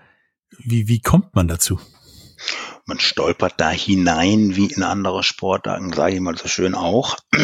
Wie, 0.60 0.88
wie 0.88 1.02
kommt 1.02 1.36
man 1.36 1.48
dazu? 1.48 1.80
Man 2.86 3.00
stolpert 3.00 3.56
da 3.58 3.70
hinein 3.70 4.56
wie 4.56 4.68
in 4.68 4.84
andere 4.84 5.24
Sportarten, 5.24 5.92
sage 5.94 6.16
ich 6.16 6.22
mal 6.22 6.38
so 6.38 6.48
schön 6.48 6.76
auch. 6.76 7.18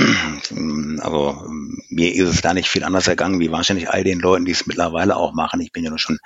Also 1.00 1.44
mir 1.90 2.14
ist 2.14 2.30
es 2.30 2.42
da 2.42 2.54
nicht 2.54 2.70
viel 2.70 2.84
anders 2.84 3.08
ergangen, 3.08 3.40
wie 3.40 3.52
wahrscheinlich 3.52 3.90
all 3.90 4.04
den 4.04 4.20
Leuten, 4.20 4.46
die 4.46 4.52
es 4.52 4.66
mittlerweile 4.66 5.18
auch 5.18 5.34
machen. 5.34 5.60
Ich 5.60 5.72
bin 5.72 5.84
ja 5.84 5.90
nur 5.90 6.00
schon 6.00 6.20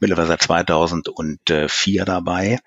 mittlerweile 0.00 0.28
seit 0.28 0.42
2004 0.42 2.04
dabei. 2.04 2.58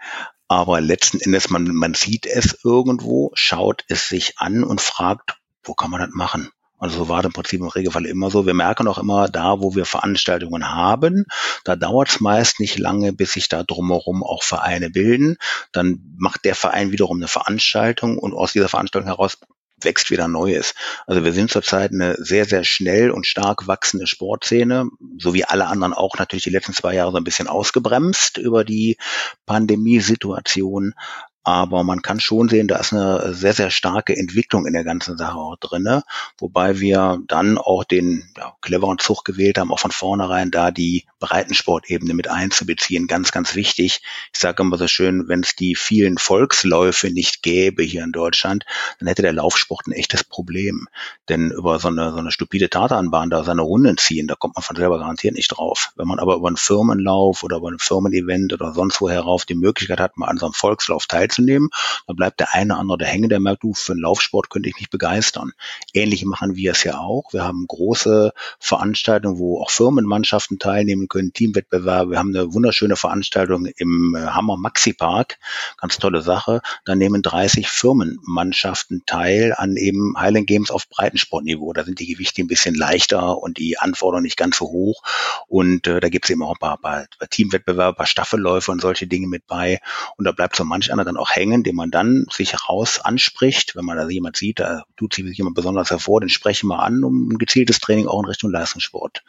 Aber 0.47 0.81
letzten 0.81 1.19
Endes, 1.19 1.49
man, 1.49 1.73
man 1.73 1.93
sieht 1.93 2.25
es 2.25 2.57
irgendwo, 2.63 3.31
schaut 3.35 3.85
es 3.87 4.09
sich 4.09 4.39
an 4.39 4.63
und 4.63 4.81
fragt, 4.81 5.37
wo 5.63 5.73
kann 5.73 5.91
man 5.91 6.01
das 6.01 6.09
machen? 6.13 6.51
Also 6.81 6.97
so 6.97 7.09
war 7.09 7.21
das 7.21 7.29
im 7.29 7.33
Prinzip 7.33 7.61
im 7.61 7.67
Regelfall 7.67 8.07
immer 8.07 8.31
so. 8.31 8.47
Wir 8.47 8.55
merken 8.55 8.87
auch 8.87 8.97
immer 8.97 9.29
da, 9.29 9.61
wo 9.61 9.75
wir 9.75 9.85
Veranstaltungen 9.85 10.67
haben, 10.71 11.25
da 11.63 11.75
dauert 11.75 12.09
es 12.09 12.19
meist 12.19 12.59
nicht 12.59 12.79
lange, 12.79 13.13
bis 13.13 13.33
sich 13.33 13.47
da 13.49 13.63
drumherum 13.63 14.23
auch 14.23 14.41
Vereine 14.41 14.89
bilden. 14.89 15.37
Dann 15.71 16.01
macht 16.17 16.43
der 16.43 16.55
Verein 16.55 16.91
wiederum 16.91 17.17
eine 17.17 17.27
Veranstaltung 17.27 18.17
und 18.17 18.33
aus 18.33 18.53
dieser 18.53 18.67
Veranstaltung 18.67 19.07
heraus 19.07 19.37
wächst 19.83 20.09
wieder 20.09 20.27
Neues. 20.27 20.73
Also 21.05 21.23
wir 21.23 21.33
sind 21.33 21.51
zurzeit 21.51 21.91
eine 21.91 22.15
sehr, 22.17 22.45
sehr 22.45 22.63
schnell 22.63 23.11
und 23.11 23.27
stark 23.27 23.67
wachsende 23.67 24.07
Sportszene, 24.07 24.89
so 25.19 25.33
wie 25.33 25.45
alle 25.45 25.67
anderen 25.67 25.93
auch 25.93 26.17
natürlich 26.17 26.43
die 26.43 26.49
letzten 26.49 26.73
zwei 26.73 26.95
Jahre 26.95 27.11
so 27.11 27.17
ein 27.17 27.23
bisschen 27.23 27.47
ausgebremst 27.47 28.37
über 28.37 28.63
die 28.63 28.97
Pandemiesituation. 29.45 30.93
Aber 31.43 31.83
man 31.83 32.03
kann 32.03 32.19
schon 32.19 32.49
sehen, 32.49 32.67
da 32.67 32.77
ist 32.77 32.93
eine 32.93 33.33
sehr, 33.33 33.53
sehr 33.53 33.71
starke 33.71 34.15
Entwicklung 34.15 34.67
in 34.67 34.73
der 34.73 34.83
ganzen 34.83 35.17
Sache 35.17 35.37
auch 35.37 35.55
drinne, 35.55 36.03
wobei 36.37 36.79
wir 36.79 37.19
dann 37.27 37.57
auch 37.57 37.83
den 37.83 38.29
ja, 38.37 38.53
cleveren 38.61 38.99
Zug 38.99 39.25
gewählt 39.25 39.57
haben, 39.57 39.71
auch 39.71 39.79
von 39.79 39.91
vornherein 39.91 40.51
da 40.51 40.69
die 40.69 41.05
Breitensportebene 41.19 42.13
mit 42.13 42.29
einzubeziehen. 42.29 43.07
Ganz, 43.07 43.31
ganz 43.31 43.55
wichtig. 43.55 44.01
Ich 44.33 44.39
sage 44.39 44.61
immer 44.61 44.77
so 44.77 44.87
schön, 44.87 45.27
wenn 45.27 45.41
es 45.41 45.55
die 45.55 45.75
vielen 45.75 46.19
Volksläufe 46.19 47.09
nicht 47.09 47.41
gäbe 47.41 47.81
hier 47.81 48.03
in 48.03 48.11
Deutschland, 48.11 48.65
dann 48.99 49.07
hätte 49.07 49.23
der 49.23 49.33
Laufsport 49.33 49.87
ein 49.87 49.93
echtes 49.93 50.23
Problem. 50.23 50.87
Denn 51.27 51.49
über 51.49 51.79
so 51.79 51.87
eine, 51.87 52.11
so 52.11 52.17
eine 52.17 52.31
stupide 52.31 52.69
Tatanbahn 52.69 53.31
da 53.31 53.43
seine 53.43 53.63
Runden 53.63 53.97
ziehen, 53.97 54.27
da 54.27 54.35
kommt 54.35 54.55
man 54.55 54.63
von 54.63 54.75
selber 54.75 54.99
garantiert 54.99 55.35
nicht 55.35 55.47
drauf. 55.47 55.91
Wenn 55.95 56.07
man 56.07 56.19
aber 56.19 56.35
über 56.35 56.47
einen 56.47 56.57
Firmenlauf 56.57 57.43
oder 57.43 57.57
über 57.57 57.69
ein 57.69 57.79
Firmenevent 57.79 58.53
oder 58.53 58.73
sonst 58.73 59.01
wo 59.01 59.09
herauf 59.09 59.45
die 59.45 59.55
Möglichkeit 59.55 59.99
hat, 59.99 60.17
mal 60.17 60.27
an 60.27 60.37
so 60.37 60.45
einem 60.45 60.53
Volkslauf 60.53 61.07
teilzunehmen, 61.07 61.30
teilzunehmen. 61.31 61.69
Dann 62.07 62.15
bleibt 62.15 62.39
der 62.39 62.53
eine 62.53 62.73
oder 62.73 62.79
andere 62.79 63.05
hängen, 63.05 63.29
der 63.29 63.39
merkt, 63.39 63.63
du, 63.63 63.73
für 63.73 63.93
einen 63.93 64.01
Laufsport 64.01 64.49
könnte 64.49 64.69
ich 64.69 64.75
mich 64.75 64.89
begeistern. 64.89 65.51
Ähnlich 65.93 66.25
machen 66.25 66.55
wir 66.55 66.71
es 66.71 66.83
ja 66.83 66.99
auch. 66.99 67.33
Wir 67.33 67.43
haben 67.43 67.65
große 67.67 68.33
Veranstaltungen, 68.59 69.39
wo 69.39 69.61
auch 69.61 69.69
Firmenmannschaften 69.69 70.59
teilnehmen 70.59 71.07
können, 71.07 71.33
Teamwettbewerbe. 71.33 72.11
Wir 72.11 72.19
haben 72.19 72.35
eine 72.35 72.53
wunderschöne 72.53 72.95
Veranstaltung 72.95 73.65
im 73.65 74.15
äh, 74.17 74.27
Hammer 74.27 74.57
Maxi 74.57 74.93
Park. 74.93 75.37
Ganz 75.79 75.97
tolle 75.97 76.21
Sache. 76.21 76.61
Da 76.85 76.95
nehmen 76.95 77.21
30 77.21 77.69
Firmenmannschaften 77.69 79.03
teil 79.05 79.53
an 79.55 79.77
eben 79.77 80.15
Highland 80.17 80.47
Games 80.47 80.71
auf 80.71 80.89
Breitensportniveau. 80.89 81.73
Da 81.73 81.83
sind 81.83 81.99
die 81.99 82.07
Gewichte 82.07 82.41
ein 82.41 82.47
bisschen 82.47 82.75
leichter 82.75 83.37
und 83.37 83.57
die 83.57 83.77
Anforderungen 83.77 84.23
nicht 84.23 84.37
ganz 84.37 84.57
so 84.57 84.65
hoch. 84.65 85.01
Und 85.47 85.87
äh, 85.87 85.99
da 85.99 86.09
gibt 86.09 86.25
es 86.25 86.29
eben 86.29 86.43
auch 86.43 86.55
ein 86.55 86.59
paar, 86.59 86.77
paar, 86.77 87.05
Teamwettbewerbe, 87.29 87.95
paar 87.95 88.05
Staffelläufe 88.05 88.71
und 88.71 88.81
solche 88.81 89.07
Dinge 89.07 89.27
mit 89.27 89.47
bei. 89.47 89.79
Und 90.17 90.25
da 90.25 90.31
bleibt 90.31 90.55
so 90.55 90.63
manch 90.63 90.91
einer 90.91 91.05
dann 91.05 91.17
auch 91.21 91.31
hängen, 91.31 91.63
den 91.63 91.75
man 91.75 91.91
dann 91.91 92.25
sich 92.31 92.67
raus 92.67 92.99
anspricht, 92.99 93.75
wenn 93.75 93.85
man 93.85 93.97
da 93.97 94.07
jemand 94.09 94.37
sieht, 94.37 94.59
da 94.59 94.83
tut 94.97 95.13
sich 95.13 95.37
jemand 95.37 95.55
besonders 95.55 95.91
hervor, 95.91 96.21
den 96.21 96.29
sprechen 96.29 96.67
wir 96.67 96.79
an, 96.79 97.03
um 97.03 97.29
ein 97.29 97.37
gezieltes 97.37 97.79
Training 97.79 98.07
auch 98.07 98.19
in 98.19 98.25
Richtung 98.25 98.51
Leistungssport 98.51 99.23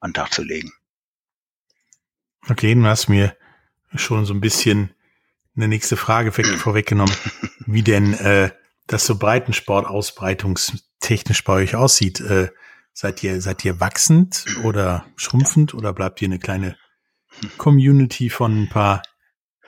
an 0.00 0.10
den 0.10 0.14
Tag 0.14 0.32
zu 0.32 0.42
legen. 0.42 0.72
Okay, 2.48 2.74
du 2.74 2.84
hast 2.84 3.08
mir 3.08 3.36
schon 3.94 4.26
so 4.26 4.34
ein 4.34 4.40
bisschen 4.40 4.90
eine 5.56 5.68
nächste 5.68 5.96
Frage 5.96 6.32
vorweggenommen, 6.58 7.14
wie 7.66 7.82
denn 7.82 8.14
äh, 8.14 8.50
das 8.86 9.06
so 9.06 9.16
Breitensport 9.16 9.86
ausbreitungstechnisch 9.86 11.44
bei 11.44 11.54
euch 11.54 11.74
aussieht. 11.74 12.20
Äh, 12.20 12.50
seid 12.92 13.22
ihr 13.22 13.40
seid 13.40 13.64
ihr 13.64 13.80
wachsend 13.80 14.44
oder 14.62 15.04
schrumpfend 15.16 15.74
oder 15.74 15.92
bleibt 15.92 16.22
ihr 16.22 16.28
eine 16.28 16.38
kleine 16.38 16.76
Community 17.58 18.30
von 18.30 18.62
ein 18.62 18.68
paar 18.68 19.02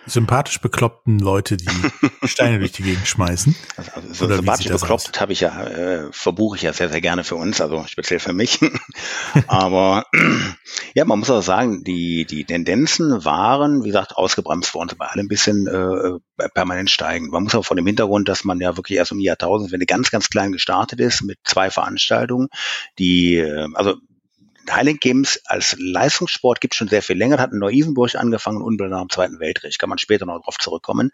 sympathisch 0.07 0.61
bekloppten 0.61 1.19
Leute, 1.19 1.57
die 1.57 1.67
Steine 2.25 2.59
durch 2.59 2.73
die 2.73 2.83
Gegend 2.83 3.07
schmeißen. 3.07 3.55
Also, 3.77 3.91
also 3.95 4.15
so 4.15 4.35
sympathisch 4.35 4.69
bekloppt 4.69 5.21
habe 5.21 5.33
ich 5.33 5.41
ja, 5.41 5.67
äh, 5.67 6.13
verbuche 6.13 6.57
ich 6.57 6.63
ja 6.63 6.73
sehr, 6.73 6.89
sehr 6.89 7.01
gerne 7.01 7.25
für 7.25 7.37
uns, 7.37 7.61
also 7.61 7.85
speziell 7.89 8.21
für 8.21 8.33
mich. 8.33 8.61
Aber 9.47 10.05
ja, 10.95 11.05
man 11.05 11.19
muss 11.19 11.31
auch 11.31 11.43
sagen, 11.43 11.85
die, 11.85 12.25
die 12.25 12.45
Tendenzen 12.45 13.25
waren, 13.25 13.83
wie 13.83 13.89
gesagt, 13.89 14.17
ausgebremst 14.17 14.75
uns 14.75 14.95
bei 14.95 15.07
allem 15.07 15.27
ein 15.27 15.29
bisschen 15.29 15.67
äh, 15.67 16.49
permanent 16.55 16.91
steigen. 16.91 17.29
Man 17.29 17.45
muss 17.45 17.55
auch 17.55 17.65
vor 17.65 17.77
dem 17.77 17.87
Hintergrund, 17.87 18.29
dass 18.29 18.45
man 18.45 18.61
ja 18.61 18.77
wirklich 18.77 18.99
erst 18.99 19.13
um 19.13 19.21
Jahrtausend, 19.21 19.73
wenn 19.73 19.81
ganz, 19.87 20.11
ganz 20.11 20.29
klein 20.29 20.53
gestartet 20.53 21.01
ist, 21.01 21.23
mit 21.23 21.39
zwei 21.45 21.71
Veranstaltungen, 21.71 22.49
die, 22.99 23.37
äh, 23.37 23.67
also 23.75 23.97
Highland 24.71 25.01
Games 25.01 25.41
als 25.45 25.77
Leistungssport 25.79 26.61
gibt 26.61 26.75
schon 26.75 26.89
sehr 26.89 27.03
viel 27.03 27.17
länger, 27.17 27.39
hat 27.39 27.53
in 27.53 27.59
Neu-Isenburg 27.59 28.15
angefangen, 28.15 28.63
unmittelbar 28.63 29.03
im 29.03 29.09
Zweiten 29.09 29.41
Weltkrieg, 29.41 29.79
kann 29.79 29.89
man 29.89 29.99
später 29.99 30.27
noch 30.27 30.39
darauf 30.39 30.59
zurückkommen. 30.59 31.11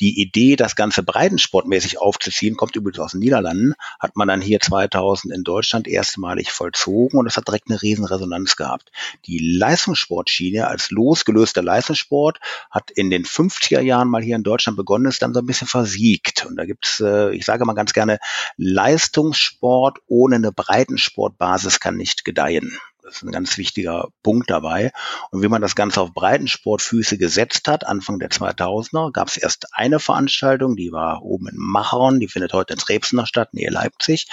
Die 0.00 0.20
Idee, 0.20 0.56
das 0.56 0.76
Ganze 0.76 1.02
breitensportmäßig 1.02 1.98
aufzuziehen, 2.00 2.56
kommt 2.56 2.76
übrigens 2.76 2.98
aus 2.98 3.12
den 3.12 3.20
Niederlanden, 3.20 3.74
hat 4.00 4.16
man 4.16 4.28
dann 4.28 4.40
hier 4.40 4.60
2000 4.60 5.32
in 5.34 5.44
Deutschland 5.44 5.88
erstmalig 5.88 6.50
vollzogen 6.50 7.18
und 7.18 7.24
das 7.24 7.36
hat 7.36 7.48
direkt 7.48 7.68
eine 7.68 7.80
riesen 7.82 8.04
Resonanz 8.04 8.56
gehabt. 8.56 8.90
Die 9.26 9.38
Leistungssportschiene 9.38 10.66
als 10.66 10.90
losgelöster 10.90 11.62
Leistungssport 11.62 12.38
hat 12.70 12.90
in 12.90 13.10
den 13.10 13.24
50er 13.24 13.80
Jahren 13.80 14.08
mal 14.08 14.22
hier 14.22 14.36
in 14.36 14.42
Deutschland 14.42 14.76
begonnen, 14.76 15.06
ist 15.06 15.22
dann 15.22 15.34
so 15.34 15.40
ein 15.40 15.46
bisschen 15.46 15.68
versiegt. 15.68 16.46
Und 16.46 16.56
da 16.56 16.64
gibt's, 16.64 17.00
äh, 17.00 17.34
ich 17.34 17.44
sage 17.44 17.64
mal 17.64 17.74
ganz 17.74 17.92
gerne, 17.92 18.18
Leistungssport 18.56 19.98
ohne 20.06 20.36
eine 20.36 20.52
Breitensportbasis 20.52 21.80
kann 21.80 21.96
nicht 21.96 22.24
gedeihen. 22.24 22.78
Das 23.02 23.16
ist 23.16 23.22
ein 23.24 23.32
ganz 23.32 23.58
wichtiger 23.58 24.10
Punkt 24.22 24.48
dabei. 24.48 24.92
Und 25.32 25.42
wie 25.42 25.48
man 25.48 25.60
das 25.60 25.74
Ganze 25.74 26.00
auf 26.00 26.14
Breitensportfüße 26.14 27.18
gesetzt 27.18 27.66
hat, 27.66 27.84
Anfang 27.84 28.20
der 28.20 28.30
2000er, 28.30 29.10
gab 29.10 29.26
es 29.26 29.36
erst 29.36 29.66
eine 29.72 29.98
Veranstaltung, 29.98 30.76
die 30.76 30.92
war 30.92 31.22
oben 31.22 31.48
in 31.48 31.56
Machern, 31.56 32.20
die 32.20 32.28
findet 32.28 32.52
heute 32.52 32.74
in 32.74 32.78
Trebsener 32.78 33.26
statt, 33.26 33.54
nähe 33.54 33.70
Leipzig. 33.70 34.28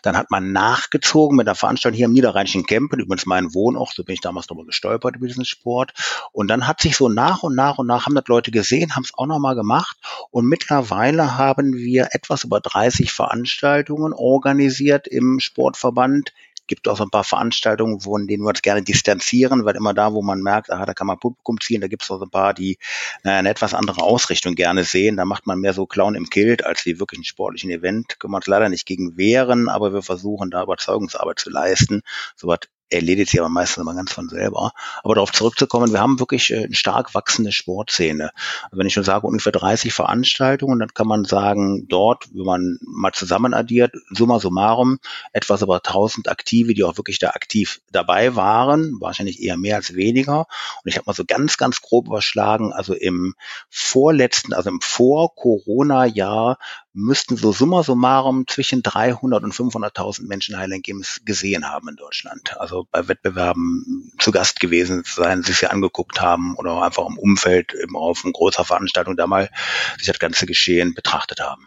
Dann 0.00 0.16
hat 0.16 0.30
man 0.30 0.52
nachgezogen 0.52 1.36
mit 1.36 1.46
einer 1.46 1.54
Veranstaltung 1.54 1.96
hier 1.98 2.06
im 2.06 2.12
Niederrheinischen 2.12 2.64
Kempen, 2.64 2.98
übrigens 2.98 3.26
mein 3.26 3.52
Wohnort, 3.52 3.92
so 3.94 4.04
bin 4.04 4.14
ich 4.14 4.22
damals 4.22 4.46
darüber 4.46 4.64
gestolpert 4.64 5.16
über 5.16 5.26
diesen 5.26 5.44
Sport. 5.44 5.92
Und 6.32 6.48
dann 6.48 6.66
hat 6.66 6.80
sich 6.80 6.96
so 6.96 7.10
nach 7.10 7.42
und 7.42 7.54
nach 7.54 7.76
und 7.76 7.86
nach, 7.86 8.06
haben 8.06 8.14
das 8.14 8.26
Leute 8.28 8.50
gesehen, 8.50 8.96
haben 8.96 9.04
es 9.04 9.12
auch 9.14 9.26
nochmal 9.26 9.54
gemacht. 9.54 9.98
Und 10.30 10.46
mittlerweile 10.46 11.36
haben 11.36 11.74
wir 11.74 12.08
etwas 12.12 12.44
über 12.44 12.60
30 12.60 13.12
Veranstaltungen 13.12 14.14
organisiert 14.14 15.06
im 15.06 15.40
Sportverband 15.40 16.32
gibt 16.66 16.88
auch 16.88 16.96
so 16.96 17.04
ein 17.04 17.10
paar 17.10 17.24
Veranstaltungen, 17.24 18.00
von 18.00 18.26
denen 18.26 18.44
wir 18.44 18.48
uns 18.48 18.62
gerne 18.62 18.82
distanzieren, 18.82 19.64
weil 19.64 19.76
immer 19.76 19.94
da, 19.94 20.12
wo 20.12 20.22
man 20.22 20.40
merkt, 20.40 20.70
aha, 20.70 20.86
da 20.86 20.94
kann 20.94 21.06
man 21.06 21.18
Publikum 21.18 21.60
ziehen, 21.60 21.80
da 21.80 21.88
gibt 21.88 22.02
es 22.02 22.10
auch 22.10 22.18
so 22.18 22.24
ein 22.24 22.30
paar, 22.30 22.54
die 22.54 22.78
naja, 23.22 23.38
eine 23.38 23.50
etwas 23.50 23.74
andere 23.74 24.02
Ausrichtung 24.02 24.54
gerne 24.54 24.84
sehen. 24.84 25.16
Da 25.16 25.24
macht 25.24 25.46
man 25.46 25.60
mehr 25.60 25.74
so 25.74 25.86
Clown 25.86 26.14
im 26.14 26.30
Kilt 26.30 26.64
als 26.64 26.86
wie 26.86 26.98
wirklich 26.98 27.20
ein 27.20 27.24
sportlichen 27.24 27.70
Event. 27.70 28.18
Können 28.18 28.32
wir 28.32 28.36
uns 28.36 28.46
leider 28.46 28.68
nicht 28.68 28.86
gegen 28.86 29.16
wehren, 29.16 29.68
aber 29.68 29.92
wir 29.92 30.02
versuchen 30.02 30.50
da 30.50 30.62
Überzeugungsarbeit 30.62 31.38
zu 31.38 31.50
leisten. 31.50 32.02
So 32.36 32.48
was 32.48 32.60
erledigt 32.90 33.30
sich 33.30 33.40
aber 33.40 33.48
meistens 33.48 33.82
immer 33.82 33.94
ganz 33.94 34.12
von 34.12 34.28
selber. 34.28 34.72
Aber 35.02 35.14
darauf 35.14 35.32
zurückzukommen, 35.32 35.92
wir 35.92 36.00
haben 36.00 36.20
wirklich 36.20 36.52
äh, 36.52 36.64
eine 36.64 36.74
stark 36.74 37.14
wachsende 37.14 37.52
Sportszene. 37.52 38.30
Also 38.64 38.78
wenn 38.78 38.86
ich 38.86 38.94
schon 38.94 39.04
sage, 39.04 39.26
ungefähr 39.26 39.52
30 39.52 39.92
Veranstaltungen, 39.92 40.78
dann 40.78 40.94
kann 40.94 41.06
man 41.06 41.24
sagen, 41.24 41.86
dort, 41.88 42.28
wenn 42.32 42.44
man 42.44 42.78
mal 42.82 43.12
zusammen 43.12 43.54
addiert, 43.54 43.94
summa 44.10 44.38
summarum, 44.38 44.98
etwas 45.32 45.62
über 45.62 45.76
1000 45.76 46.28
Aktive, 46.28 46.74
die 46.74 46.84
auch 46.84 46.96
wirklich 46.96 47.18
da 47.18 47.30
aktiv 47.30 47.80
dabei 47.90 48.36
waren, 48.36 49.00
wahrscheinlich 49.00 49.42
eher 49.42 49.56
mehr 49.56 49.76
als 49.76 49.94
weniger. 49.94 50.40
Und 50.40 50.88
ich 50.88 50.96
habe 50.96 51.04
mal 51.06 51.14
so 51.14 51.24
ganz, 51.26 51.56
ganz 51.56 51.80
grob 51.80 52.06
überschlagen, 52.06 52.72
also 52.72 52.94
im 52.94 53.34
vorletzten, 53.68 54.52
also 54.52 54.70
im 54.70 54.80
Vor-Corona-Jahr 54.80 56.58
müssten 56.94 57.36
so 57.36 57.52
summa 57.52 57.82
summarum 57.82 58.46
zwischen 58.46 58.82
300 58.82 59.42
und 59.42 59.52
500.000 59.52 60.26
Menschen 60.28 60.56
Highland 60.56 60.84
Games 60.84 61.20
gesehen 61.24 61.68
haben 61.68 61.88
in 61.88 61.96
Deutschland. 61.96 62.56
Also 62.58 62.86
bei 62.90 63.08
Wettbewerben 63.08 64.12
zu 64.18 64.30
Gast 64.30 64.60
gewesen 64.60 65.02
sein, 65.04 65.42
sich 65.42 65.58
sie 65.58 65.66
angeguckt 65.66 66.20
haben 66.20 66.54
oder 66.56 66.82
einfach 66.82 67.06
im 67.06 67.18
Umfeld 67.18 67.74
eben 67.74 67.96
auf 67.96 68.24
einer 68.24 68.32
großer 68.32 68.64
Veranstaltung 68.64 69.16
da 69.16 69.26
mal 69.26 69.50
sich 69.98 70.06
das 70.06 70.20
ganze 70.20 70.46
Geschehen 70.46 70.94
betrachtet 70.94 71.40
haben. 71.40 71.66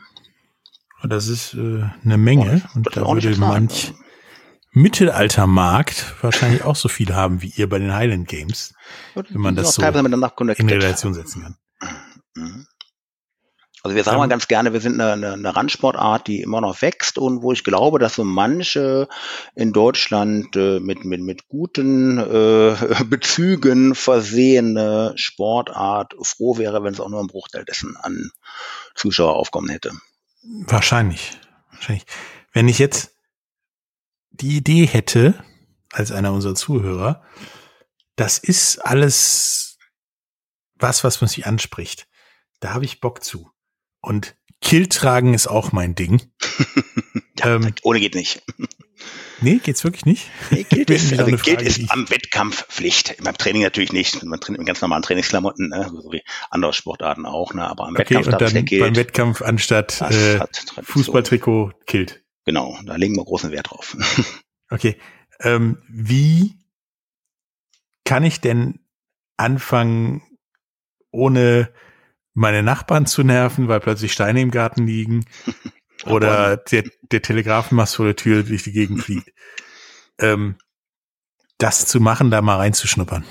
Das 1.03 1.27
ist 1.27 1.53
äh, 1.53 1.83
eine 2.03 2.17
Menge 2.17 2.63
und, 2.73 2.87
und 2.87 2.97
da 2.97 3.05
würde 3.05 3.35
manch 3.37 3.93
Mittelaltermarkt 4.71 6.15
wahrscheinlich 6.21 6.63
auch 6.63 6.75
so 6.75 6.87
viel 6.87 7.13
haben 7.13 7.41
wie 7.41 7.51
ihr 7.55 7.67
bei 7.67 7.79
den 7.79 7.93
Highland 7.93 8.27
Games, 8.27 8.73
wenn 9.13 9.41
man 9.41 9.55
das 9.55 9.75
so 9.75 9.81
in 9.81 10.69
Relation 10.69 11.13
setzen 11.13 11.41
kann. 11.41 11.57
Mhm. 12.35 12.67
Also 13.83 13.95
wir 13.95 14.03
sagen 14.03 14.17
mal 14.17 14.27
ganz 14.27 14.47
gerne, 14.47 14.73
wir 14.73 14.81
sind 14.81 14.99
eine, 14.99 15.13
eine, 15.13 15.33
eine 15.33 15.55
Randsportart, 15.55 16.27
die 16.27 16.41
immer 16.41 16.61
noch 16.61 16.81
wächst 16.81 17.17
und 17.17 17.41
wo 17.43 17.51
ich 17.51 17.63
glaube, 17.63 17.99
dass 17.99 18.15
so 18.15 18.23
manche 18.23 19.07
in 19.55 19.71
Deutschland 19.71 20.55
äh, 20.55 20.79
mit, 20.79 21.05
mit, 21.05 21.21
mit 21.21 21.47
guten 21.47 22.17
äh, 22.17 22.75
Bezügen 23.05 23.93
versehene 23.93 25.13
Sportart 25.15 26.15
froh 26.21 26.57
wäre, 26.57 26.83
wenn 26.83 26.93
es 26.93 26.99
auch 26.99 27.09
nur 27.09 27.21
ein 27.21 27.27
Bruchteil 27.27 27.65
dessen 27.65 27.95
an 27.97 28.31
Zuschaueraufkommen 28.95 29.69
hätte. 29.69 29.91
Wahrscheinlich. 30.43 31.37
Wahrscheinlich. 31.71 32.05
Wenn 32.51 32.67
ich 32.67 32.79
jetzt 32.79 33.15
die 34.31 34.57
Idee 34.57 34.85
hätte, 34.85 35.35
als 35.91 36.11
einer 36.11 36.33
unserer 36.33 36.55
Zuhörer, 36.55 37.23
das 38.15 38.39
ist 38.39 38.79
alles 38.79 39.77
was, 40.75 41.03
was 41.03 41.21
man 41.21 41.27
sich 41.27 41.45
anspricht. 41.45 42.07
Da 42.59 42.73
habe 42.73 42.85
ich 42.85 43.01
Bock 43.01 43.23
zu. 43.23 43.51
Und 44.07 44.37
Kill 44.61 44.87
tragen 44.87 45.33
ist 45.33 45.47
auch 45.47 45.73
mein 45.73 45.93
Ding. 45.93 46.21
ja, 47.39 47.55
ähm, 47.55 47.73
ohne 47.83 47.99
geht 47.99 48.15
nicht. 48.15 48.41
Nee, 49.39 49.59
geht's 49.63 49.83
wirklich 49.83 50.07
nicht? 50.07 50.31
Nee, 50.49 50.65
gilt 50.67 50.89
ist, 50.89 51.13
also 51.13 51.37
gilt 51.37 51.61
ist 51.61 51.91
am 51.91 52.09
Wettkampf 52.09 52.65
Pflicht. 52.69 53.17
Beim 53.23 53.37
Training 53.37 53.61
natürlich 53.61 53.93
nicht. 53.93 54.23
Man 54.23 54.39
trainiert 54.39 54.61
mit 54.61 54.67
ganz 54.67 54.81
normalen 54.81 55.03
Trainingsklamotten, 55.03 55.69
ne? 55.69 55.91
so 55.93 56.11
wie 56.11 56.23
andere 56.49 56.73
Sportarten 56.73 57.27
auch, 57.27 57.53
ne? 57.53 57.69
aber 57.69 57.85
am 57.85 57.93
okay, 57.93 58.15
Wettkampf 58.15 58.27
und 58.27 58.41
dann 58.41 58.65
gilt, 58.65 58.81
beim 58.81 58.95
Wettkampf 58.95 59.43
anstatt 59.43 60.01
äh, 60.01 60.39
Fußballtrikot 60.81 61.73
killt. 61.85 62.23
Genau, 62.45 62.79
da 62.83 62.95
legen 62.95 63.15
wir 63.15 63.25
großen 63.25 63.51
Wert 63.51 63.69
drauf. 63.69 63.95
okay, 64.71 64.97
ähm, 65.41 65.83
wie 65.87 66.57
kann 68.05 68.23
ich 68.23 68.41
denn 68.41 68.79
anfangen, 69.37 70.23
ohne 71.11 71.71
meine 72.37 72.61
Nachbarn 72.61 73.07
zu 73.07 73.23
nerven, 73.23 73.67
weil 73.67 73.79
plötzlich 73.79 74.13
Steine 74.13 74.41
im 74.41 74.51
Garten 74.51 74.85
liegen 74.85 75.25
oder 76.05 76.57
der, 76.57 76.83
der 77.01 77.21
Telegrafenmast 77.21 77.95
vor 77.95 78.05
der 78.05 78.15
Tür 78.15 78.43
durch 78.43 78.63
die 78.63 78.71
Gegend 78.71 79.03
fliegt. 79.03 79.29
Ähm, 80.19 80.55
das 81.59 81.85
zu 81.85 81.99
machen, 81.99 82.31
da 82.31 82.41
mal 82.41 82.55
reinzuschnuppern. 82.55 83.23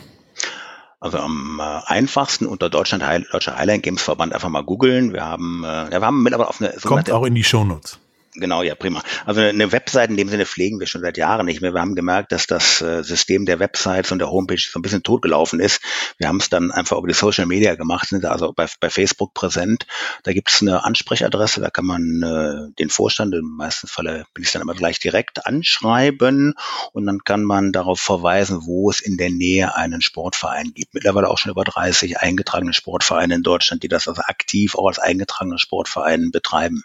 Also 1.00 1.18
am 1.18 1.60
äh, 1.60 1.80
einfachsten 1.86 2.46
unter 2.46 2.70
Deutschland 2.70 3.04
Heil, 3.04 3.26
Deutscher 3.32 3.56
Highland 3.56 3.82
Games 3.82 4.02
Verband 4.02 4.32
einfach 4.32 4.50
mal 4.50 4.62
googeln. 4.62 5.12
Wir 5.12 5.24
haben, 5.24 5.64
äh, 5.64 5.66
ja, 5.66 5.90
wir 5.90 6.02
haben 6.02 6.22
mittlerweile 6.22 6.48
auf 6.48 6.60
eine 6.60 6.72
Kommt 6.74 7.10
auch 7.10 7.24
in 7.24 7.34
die 7.34 7.42
Shownotes. 7.42 7.98
Genau, 8.38 8.62
ja, 8.62 8.74
prima. 8.74 9.02
Also 9.24 9.40
eine 9.40 9.72
Website 9.72 10.10
in 10.10 10.16
dem 10.18 10.28
Sinne 10.28 10.44
pflegen 10.44 10.78
wir 10.78 10.86
schon 10.86 11.00
seit 11.00 11.16
Jahren 11.16 11.46
nicht 11.46 11.62
mehr. 11.62 11.72
Wir 11.72 11.80
haben 11.80 11.94
gemerkt, 11.94 12.32
dass 12.32 12.46
das 12.46 12.82
äh, 12.82 13.02
System 13.02 13.46
der 13.46 13.58
Websites 13.60 14.12
und 14.12 14.18
der 14.18 14.30
Homepage 14.30 14.58
so 14.58 14.78
ein 14.78 14.82
bisschen 14.82 15.02
totgelaufen 15.02 15.58
ist. 15.58 15.80
Wir 16.18 16.28
haben 16.28 16.36
es 16.36 16.50
dann 16.50 16.70
einfach 16.70 16.98
über 16.98 17.08
die 17.08 17.14
Social 17.14 17.46
Media 17.46 17.76
gemacht, 17.76 18.08
sind 18.08 18.26
also 18.26 18.52
bei, 18.52 18.66
bei 18.78 18.90
Facebook 18.90 19.32
präsent. 19.32 19.86
Da 20.22 20.34
gibt 20.34 20.50
es 20.50 20.60
eine 20.60 20.84
Ansprechadresse, 20.84 21.62
da 21.62 21.70
kann 21.70 21.86
man 21.86 22.22
äh, 22.22 22.74
den 22.78 22.90
Vorstand, 22.90 23.34
im 23.34 23.56
meisten 23.56 23.86
Falle 23.86 24.26
bin 24.34 24.44
ich 24.44 24.52
dann 24.52 24.60
immer 24.60 24.74
gleich 24.74 24.98
direkt 24.98 25.46
anschreiben 25.46 26.54
und 26.92 27.06
dann 27.06 27.20
kann 27.24 27.42
man 27.42 27.72
darauf 27.72 28.00
verweisen, 28.00 28.66
wo 28.66 28.90
es 28.90 29.00
in 29.00 29.16
der 29.16 29.30
Nähe 29.30 29.74
einen 29.76 30.02
Sportverein 30.02 30.72
gibt. 30.74 30.92
Mittlerweile 30.92 31.28
auch 31.28 31.38
schon 31.38 31.52
über 31.52 31.64
30 31.64 32.18
eingetragene 32.18 32.74
Sportvereine 32.74 33.34
in 33.34 33.42
Deutschland, 33.42 33.82
die 33.82 33.88
das 33.88 34.08
also 34.08 34.20
aktiv 34.26 34.74
auch 34.74 34.88
als 34.88 34.98
eingetragene 34.98 35.58
Sportverein 35.58 36.30
betreiben. 36.30 36.84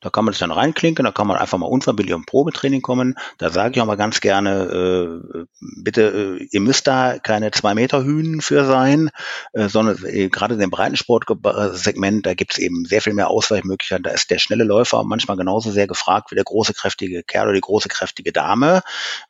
Da 0.00 0.10
kann 0.10 0.24
man 0.24 0.32
sich 0.32 0.40
dann 0.40 0.50
reinklinken, 0.50 1.04
da 1.04 1.12
kann 1.12 1.26
man 1.26 1.36
einfach 1.36 1.58
mal 1.58 1.66
unverbindlich 1.66 2.16
im 2.16 2.24
Probetraining 2.24 2.82
kommen. 2.82 3.16
Da 3.38 3.50
sage 3.50 3.74
ich 3.74 3.80
auch 3.80 3.86
mal 3.86 3.96
ganz 3.96 4.20
gerne, 4.20 5.20
äh, 5.32 5.44
bitte, 5.60 6.38
äh, 6.40 6.48
ihr 6.50 6.60
müsst 6.60 6.86
da 6.86 7.18
keine 7.18 7.50
zwei 7.50 7.74
Meter 7.74 8.04
Hühnen 8.04 8.40
für 8.40 8.64
sein, 8.64 9.10
äh, 9.52 9.68
sondern 9.68 10.04
äh, 10.04 10.28
gerade 10.28 10.54
in 10.54 10.60
dem 10.60 10.70
Breitensportsegment, 10.70 12.24
da 12.24 12.34
gibt 12.34 12.52
es 12.52 12.58
eben 12.58 12.84
sehr 12.84 13.02
viel 13.02 13.12
mehr 13.12 13.28
Ausweichmöglichkeiten. 13.28 14.04
Da 14.04 14.10
ist 14.10 14.30
der 14.30 14.38
schnelle 14.38 14.64
Läufer 14.64 15.04
manchmal 15.04 15.36
genauso 15.36 15.70
sehr 15.70 15.86
gefragt 15.86 16.30
wie 16.30 16.34
der 16.34 16.44
große, 16.44 16.74
kräftige 16.74 17.22
Kerl 17.22 17.46
oder 17.46 17.54
die 17.54 17.60
große, 17.60 17.88
kräftige 17.88 18.32
Dame. 18.32 18.82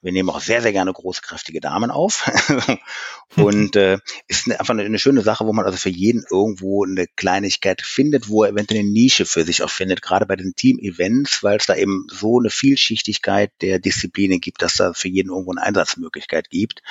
Wir 0.03 0.13
nehmen 0.13 0.31
auch 0.31 0.41
sehr, 0.41 0.63
sehr 0.63 0.73
gerne 0.73 0.93
große, 0.93 1.23
kräftige 1.23 1.61
Damen 1.61 1.91
auf. 1.91 2.31
Und 3.37 3.77
äh, 3.77 3.99
ist 4.29 4.51
einfach 4.51 4.71
eine, 4.71 4.83
eine 4.83 4.99
schöne 4.99 5.23
Sache, 5.23 5.47
wo 5.47 5.53
man 5.53 5.65
also 5.65 5.79
für 5.79 5.89
jeden 5.91 6.25
irgendwo 6.31 6.85
eine 6.85 7.07
Kleinigkeit 7.07 7.83
findet, 7.83 8.29
wo 8.29 8.45
er 8.45 8.51
eventuell 8.51 8.81
eine 8.81 8.89
Nische 8.89 9.25
für 9.25 9.45
sich 9.45 9.63
auch 9.63 9.71
findet, 9.71 10.03
gerade 10.03 10.27
bei 10.27 10.37
den 10.37 10.55
Team-Events, 10.61 11.43
weil 11.43 11.57
es 11.57 11.67
da 11.67 11.75
eben 11.75 12.07
so 12.11 12.39
eine 12.39 12.51
Vielschichtigkeit 12.51 13.51
der 13.63 13.79
Disziplinen 13.79 14.41
gibt, 14.41 14.61
dass 14.61 14.77
da 14.77 14.93
für 14.93 15.09
jeden 15.09 15.31
irgendwo 15.31 15.53
eine 15.53 15.63
Einsatzmöglichkeit 15.63 16.51
gibt. 16.51 16.83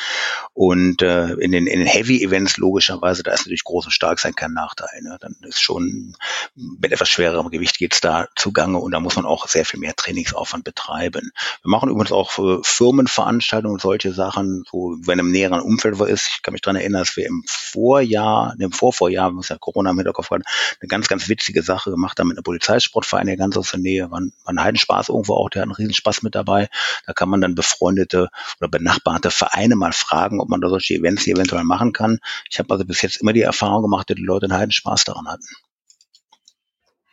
Und 0.53 1.03
äh, 1.03 1.33
in 1.33 1.51
den, 1.51 1.67
in 1.67 1.79
den 1.79 1.87
Heavy-Events 1.87 2.57
logischerweise, 2.57 3.21
da 3.21 3.31
ist 3.31 3.41
natürlich 3.41 3.63
groß 3.63 3.85
und 3.85 3.91
stark 3.91 4.19
sein 4.19 4.33
kein 4.33 4.53
Nachteil. 4.53 5.01
Ne? 5.03 5.17
Dann 5.21 5.35
ist 5.43 5.61
schon 5.61 6.15
mit 6.55 6.91
etwas 6.91 7.09
schwererem 7.09 7.49
Gewicht 7.51 7.77
geht's 7.77 8.01
da 8.01 8.27
zugange 8.35 8.79
und 8.79 8.91
da 8.91 8.99
muss 8.99 9.15
man 9.15 9.25
auch 9.25 9.47
sehr 9.47 9.65
viel 9.65 9.79
mehr 9.79 9.95
Trainingsaufwand 9.95 10.63
betreiben. 10.63 11.31
Wir 11.61 11.69
machen 11.69 11.89
übrigens 11.89 12.11
auch 12.11 12.31
für 12.31 12.63
Firmenveranstaltungen 12.63 13.75
und 13.75 13.81
solche 13.81 14.13
Sachen, 14.13 14.63
so 14.71 14.97
wenn 15.03 15.19
im 15.19 15.31
näheren 15.31 15.61
Umfeld 15.61 15.99
wo 15.99 16.05
ist. 16.05 16.27
Ich 16.27 16.41
kann 16.41 16.53
mich 16.53 16.61
dran 16.61 16.75
erinnern, 16.75 17.01
dass 17.01 17.15
wir 17.15 17.27
im 17.27 17.43
Vorjahr, 17.47 18.55
im 18.57 18.71
Vorvorjahr, 18.71 19.31
muss 19.31 19.49
ja 19.49 19.57
Corona 19.59 19.91
im 19.91 19.97
Hinterkopf 19.97 20.31
haben, 20.31 20.43
eine 20.81 20.87
ganz, 20.87 21.07
ganz 21.07 21.29
witzige 21.29 21.61
Sache 21.61 21.91
gemacht 21.91 22.19
haben 22.19 22.29
mit 22.29 22.37
einem 22.37 22.43
Polizeisportverein, 22.43 23.27
der 23.27 23.37
ganz 23.37 23.58
aus 23.59 23.71
der 23.71 23.79
Nähe. 23.79 24.09
War, 24.11 24.21
war 24.21 24.53
ein 24.53 24.61
Heidenspaß 24.63 25.09
irgendwo 25.09 25.35
auch, 25.35 25.49
der 25.49 25.61
hat 25.61 25.67
einen 25.67 25.75
Riesenspaß 25.75 26.23
mit 26.23 26.35
dabei. 26.35 26.69
Da 27.05 27.13
kann 27.13 27.29
man 27.29 27.41
dann 27.41 27.55
befreundete 27.55 28.29
oder 28.59 28.69
benachbarte 28.69 29.31
Vereine 29.31 29.75
mal 29.75 29.93
fragen, 29.93 30.39
ob 30.39 30.49
man 30.49 30.61
da 30.61 30.69
solche 30.69 30.95
Events 30.95 31.27
eventuell 31.27 31.63
machen 31.63 31.93
kann. 31.93 32.19
Ich 32.49 32.59
habe 32.59 32.71
also 32.73 32.85
bis 32.85 33.01
jetzt 33.01 33.17
immer 33.17 33.33
die 33.33 33.41
Erfahrung 33.41 33.83
gemacht, 33.83 34.09
dass 34.09 34.15
die 34.15 34.23
Leute 34.23 34.45
einen 34.47 34.57
Heidenspaß 34.57 35.03
daran 35.03 35.27
hatten. 35.27 35.45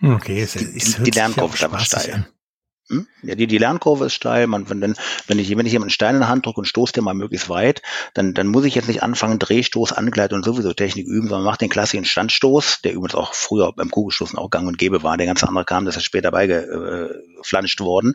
Okay, 0.02 0.42
es, 0.42 0.52
Die, 0.52 0.64
es 0.76 0.96
die, 0.96 1.04
die 1.04 1.10
Lernkurve 1.10 1.56
steil. 1.56 2.12
an. 2.12 2.26
Hm? 2.88 3.08
Ja, 3.22 3.34
die, 3.34 3.48
die 3.48 3.58
Lernkurve 3.58 4.06
ist 4.06 4.14
steil. 4.14 4.46
Man, 4.46 4.70
wenn, 4.70 4.94
wenn 5.26 5.38
ich, 5.38 5.56
wenn 5.56 5.66
ich 5.66 5.72
jemanden 5.72 5.90
Stein 5.90 6.14
in 6.14 6.20
die 6.20 6.28
Hand 6.28 6.46
drücke 6.46 6.60
und 6.60 6.66
stoße 6.66 6.92
den 6.92 7.04
mal 7.04 7.14
möglichst 7.14 7.48
weit, 7.48 7.82
dann, 8.14 8.32
dann 8.32 8.46
muss 8.46 8.64
ich 8.64 8.76
jetzt 8.76 8.86
nicht 8.86 9.02
anfangen, 9.02 9.40
Drehstoß, 9.40 9.92
Angleitung 9.92 10.38
und 10.38 10.44
sowieso 10.44 10.72
Technik 10.72 11.06
üben, 11.06 11.28
sondern 11.28 11.44
mache 11.44 11.58
den 11.58 11.68
klassischen 11.68 12.04
Standstoß, 12.04 12.82
der 12.82 12.92
übrigens 12.92 13.16
auch 13.16 13.34
früher 13.34 13.72
beim 13.72 13.90
Kugelstoßen 13.90 14.38
auch 14.38 14.50
gang 14.50 14.68
und 14.68 14.78
gäbe 14.78 15.02
war. 15.02 15.16
Der 15.16 15.26
ganz 15.26 15.42
andere 15.42 15.64
kam, 15.64 15.84
das 15.84 15.96
ist 15.96 16.04
später 16.04 16.32
beigeflanscht 17.46 17.80
worden. 17.80 18.14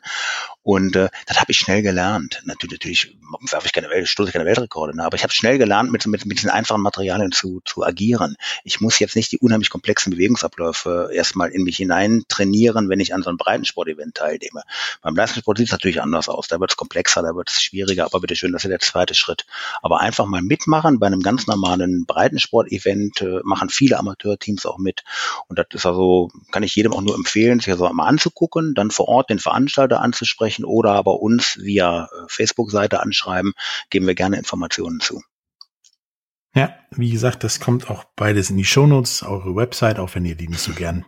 Und 0.64 0.96
äh, 0.96 1.10
das 1.26 1.40
habe 1.40 1.52
ich 1.52 1.58
schnell 1.58 1.82
gelernt. 1.82 2.42
Natürlich, 2.46 2.74
natürlich 2.74 3.18
werfe 3.50 3.66
ich 3.66 3.74
keine 3.74 4.06
stoße 4.06 4.32
keine 4.32 4.46
Weltrekorde, 4.46 4.96
ne? 4.96 5.04
aber 5.04 5.16
ich 5.16 5.24
habe 5.24 5.34
schnell 5.34 5.58
gelernt, 5.58 5.92
mit, 5.92 6.06
mit, 6.06 6.26
mit 6.26 6.38
diesen 6.38 6.52
einfachen 6.52 6.82
Materialien 6.82 7.32
zu, 7.32 7.62
zu 7.66 7.84
agieren. 7.84 8.36
Ich 8.64 8.80
muss 8.80 9.00
jetzt 9.00 9.16
nicht 9.16 9.32
die 9.32 9.40
unheimlich 9.40 9.72
komplexen 9.72 10.12
Bewegungsabläufe 10.12 11.10
erstmal 11.14 11.50
in 11.50 11.64
mich 11.64 11.78
hinein 11.78 12.24
trainieren, 12.28 12.90
wenn 12.90 13.00
ich 13.00 13.14
an 13.16 13.24
so 13.24 13.30
einem 13.30 13.38
Breitensport-Event 13.38 14.16
teilnehme. 14.16 14.64
Beim 15.02 15.16
Leistungssport 15.16 15.58
sieht 15.58 15.68
es 15.68 15.72
natürlich 15.72 16.02
anders 16.02 16.30
aus. 16.30 16.48
Da 16.48 16.60
wird 16.60 16.72
es 16.72 16.78
komplexer, 16.78 17.24
da 17.24 17.36
wird 17.36 17.50
es 17.50 17.62
schwieriger, 17.62 18.06
aber 18.06 18.20
bitteschön, 18.20 18.52
das 18.52 18.64
ist 18.64 18.70
der 18.70 18.80
zweite 18.80 19.16
Schritt. 19.16 19.46
Aber 19.82 20.00
einfach 20.00 20.28
mal 20.28 20.44
mitmachen 20.44 21.00
bei 21.00 21.08
einem 21.08 21.22
ganz 21.22 21.48
normalen 21.48 22.06
Breitensport-Event, 22.06 23.22
äh, 23.22 23.40
machen 23.44 23.70
viele 23.70 23.98
Amateurteams 23.98 24.68
auch 24.68 24.78
mit. 24.78 25.04
Und 25.48 25.58
das 25.58 25.68
ist 25.74 25.88
also, 25.88 26.30
kann 26.52 26.62
ich 26.62 26.76
jedem 26.76 26.94
auch 26.94 27.02
nur 27.02 27.16
empfehlen, 27.16 27.60
sich 27.60 27.72
also 27.72 27.92
mal 27.92 28.06
anzugucken, 28.06 28.76
dann 28.76 28.92
vor 28.92 29.08
Ort 29.08 29.21
den 29.28 29.40
Veranstalter 29.40 30.02
anzusprechen 30.02 30.66
oder 30.66 30.92
aber 30.92 31.22
uns 31.22 31.58
via 31.62 32.06
äh, 32.06 32.08
Facebook-Seite 32.28 33.02
anschreiben, 33.02 33.54
geben 33.90 34.08
wir 34.08 34.16
gerne 34.16 34.38
Informationen 34.38 35.00
zu. 35.00 35.22
Ja, 36.54 36.76
wie 36.92 37.12
gesagt, 37.12 37.44
das 37.44 37.60
kommt 37.60 37.90
auch 37.90 38.04
beides 38.16 38.50
in 38.50 38.58
die 38.58 38.66
Shownotes, 38.66 39.24
eure 39.24 39.56
Website, 39.56 40.00
auch 40.00 40.16
wenn 40.16 40.26
ihr 40.26 40.36
die 40.36 40.50
nicht 40.50 40.60
so 40.62 40.74
gern 40.74 41.06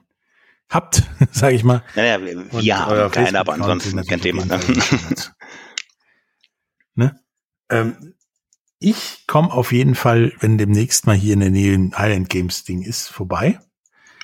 habt, 0.70 1.04
sage 1.32 1.56
ich 1.56 1.64
mal. 1.64 1.84
Naja, 1.96 2.22
wir, 2.22 2.52
wir 2.52 2.80
haben 2.80 3.12
keine, 3.12 3.40
aber 3.40 3.54
ansonsten 3.54 4.04
kein 4.06 4.22
Thema. 4.22 4.44
Shownotes. 4.44 5.34
ne? 6.96 7.20
ähm, 7.70 8.14
ich 8.80 9.24
komme 9.28 9.52
auf 9.52 9.72
jeden 9.72 9.96
Fall, 9.96 10.34
wenn 10.40 10.58
demnächst 10.58 11.08
mal 11.08 11.16
hier 11.16 11.34
in 11.34 11.40
der 11.40 11.52
Nähe 11.52 11.74
ein 11.74 11.98
Highland 11.98 12.30
Games 12.30 12.66
Ding 12.66 12.82
ist, 12.82 13.08
vorbei. 13.08 13.60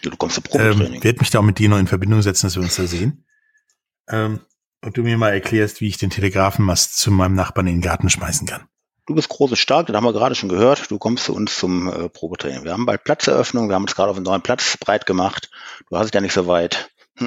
Du, 0.02 0.10
du 0.10 0.18
kommst 0.18 0.36
zu 0.36 0.42
Ähm, 0.54 0.72
Probetraining. 0.72 1.04
werde 1.04 1.20
mich 1.20 1.30
da 1.30 1.40
auch 1.40 1.44
mit 1.44 1.60
dir 1.60 1.70
noch 1.70 1.80
in 1.80 1.88
Verbindung 1.88 2.22
setzen, 2.22 2.48
dass 2.48 2.56
wir 2.56 2.64
uns 2.64 2.76
da 2.76 2.86
sehen. 2.86 3.26
Ähm, 4.10 4.42
und 4.82 4.98
du 4.98 5.04
mir 5.04 5.18
mal 5.18 5.34
erklärst, 5.34 5.82
wie 5.82 5.88
ich 5.88 5.98
den 5.98 6.10
Telegrafenmast 6.10 6.98
zu 6.98 7.12
meinem 7.12 7.36
Nachbarn 7.36 7.68
in 7.68 7.76
den 7.76 7.82
Garten 7.82 8.10
schmeißen 8.10 8.48
kann. 8.48 8.68
Du 9.06 9.16
bist 9.16 9.30
groß 9.30 9.52
und 9.52 9.58
stark, 9.58 9.88
das 9.88 9.96
haben 9.96 10.06
wir 10.06 10.14
gerade 10.14 10.36
schon 10.36 10.50
gehört. 10.50 10.92
Du 10.92 11.00
kommst 11.00 11.26
zu 11.26 11.34
uns 11.34 11.58
zum 11.58 11.88
äh, 11.88 12.10
Probetraining. 12.10 12.64
Wir 12.64 12.74
haben 12.74 12.86
bald 12.86 13.04
Platzeröffnung, 13.04 13.68
wir 13.68 13.76
haben 13.76 13.84
uns 13.84 13.96
gerade 13.96 14.12
auf 14.12 14.18
einen 14.18 14.26
neuen 14.26 14.44
Platz 14.44 14.78
breit 14.78 15.06
gemacht. 15.06 15.50
Du 15.90 15.98
hast 15.98 16.08
es 16.08 16.14
ja 16.14 16.22
nicht 16.22 16.34
so 16.34 16.48
weit. 16.48 16.92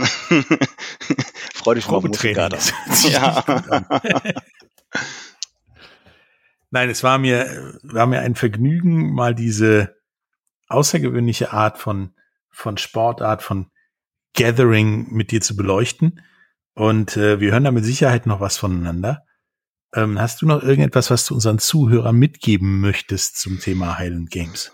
Freu 1.55 1.75
dich 1.75 1.85
schon 1.85 1.95
Probetraining. 1.95 2.59
Ja. 3.11 3.45
Nein, 6.71 6.89
es 6.89 7.03
war 7.03 7.19
mir, 7.19 7.79
war 7.83 8.07
mir 8.07 8.21
ein 8.21 8.35
Vergnügen, 8.35 9.13
mal 9.13 9.35
diese 9.35 9.97
außergewöhnliche 10.69 11.53
Art 11.53 11.79
von, 11.79 12.15
von 12.51 12.79
Sportart, 12.79 13.43
von 13.43 13.71
Gathering 14.35 15.09
mit 15.11 15.33
dir 15.33 15.43
zu 15.43 15.55
beleuchten. 15.55 16.23
Und 16.75 17.17
äh, 17.17 17.41
wir 17.41 17.53
hören 17.53 17.65
da 17.65 17.71
mit 17.71 17.85
Sicherheit 17.85 18.27
noch 18.27 18.41
was 18.41 18.57
voneinander. 18.57 19.25
Ähm, 19.95 20.19
hast 20.19 20.41
du 20.41 20.47
noch 20.47 20.63
irgendetwas, 20.63 21.11
was 21.11 21.27
du 21.27 21.35
unseren 21.35 21.59
Zuhörern 21.59 22.17
mitgeben 22.17 22.81
möchtest 22.81 23.39
zum 23.39 23.61
Thema 23.61 23.99
Highland 23.99 24.31
Games? 24.31 24.73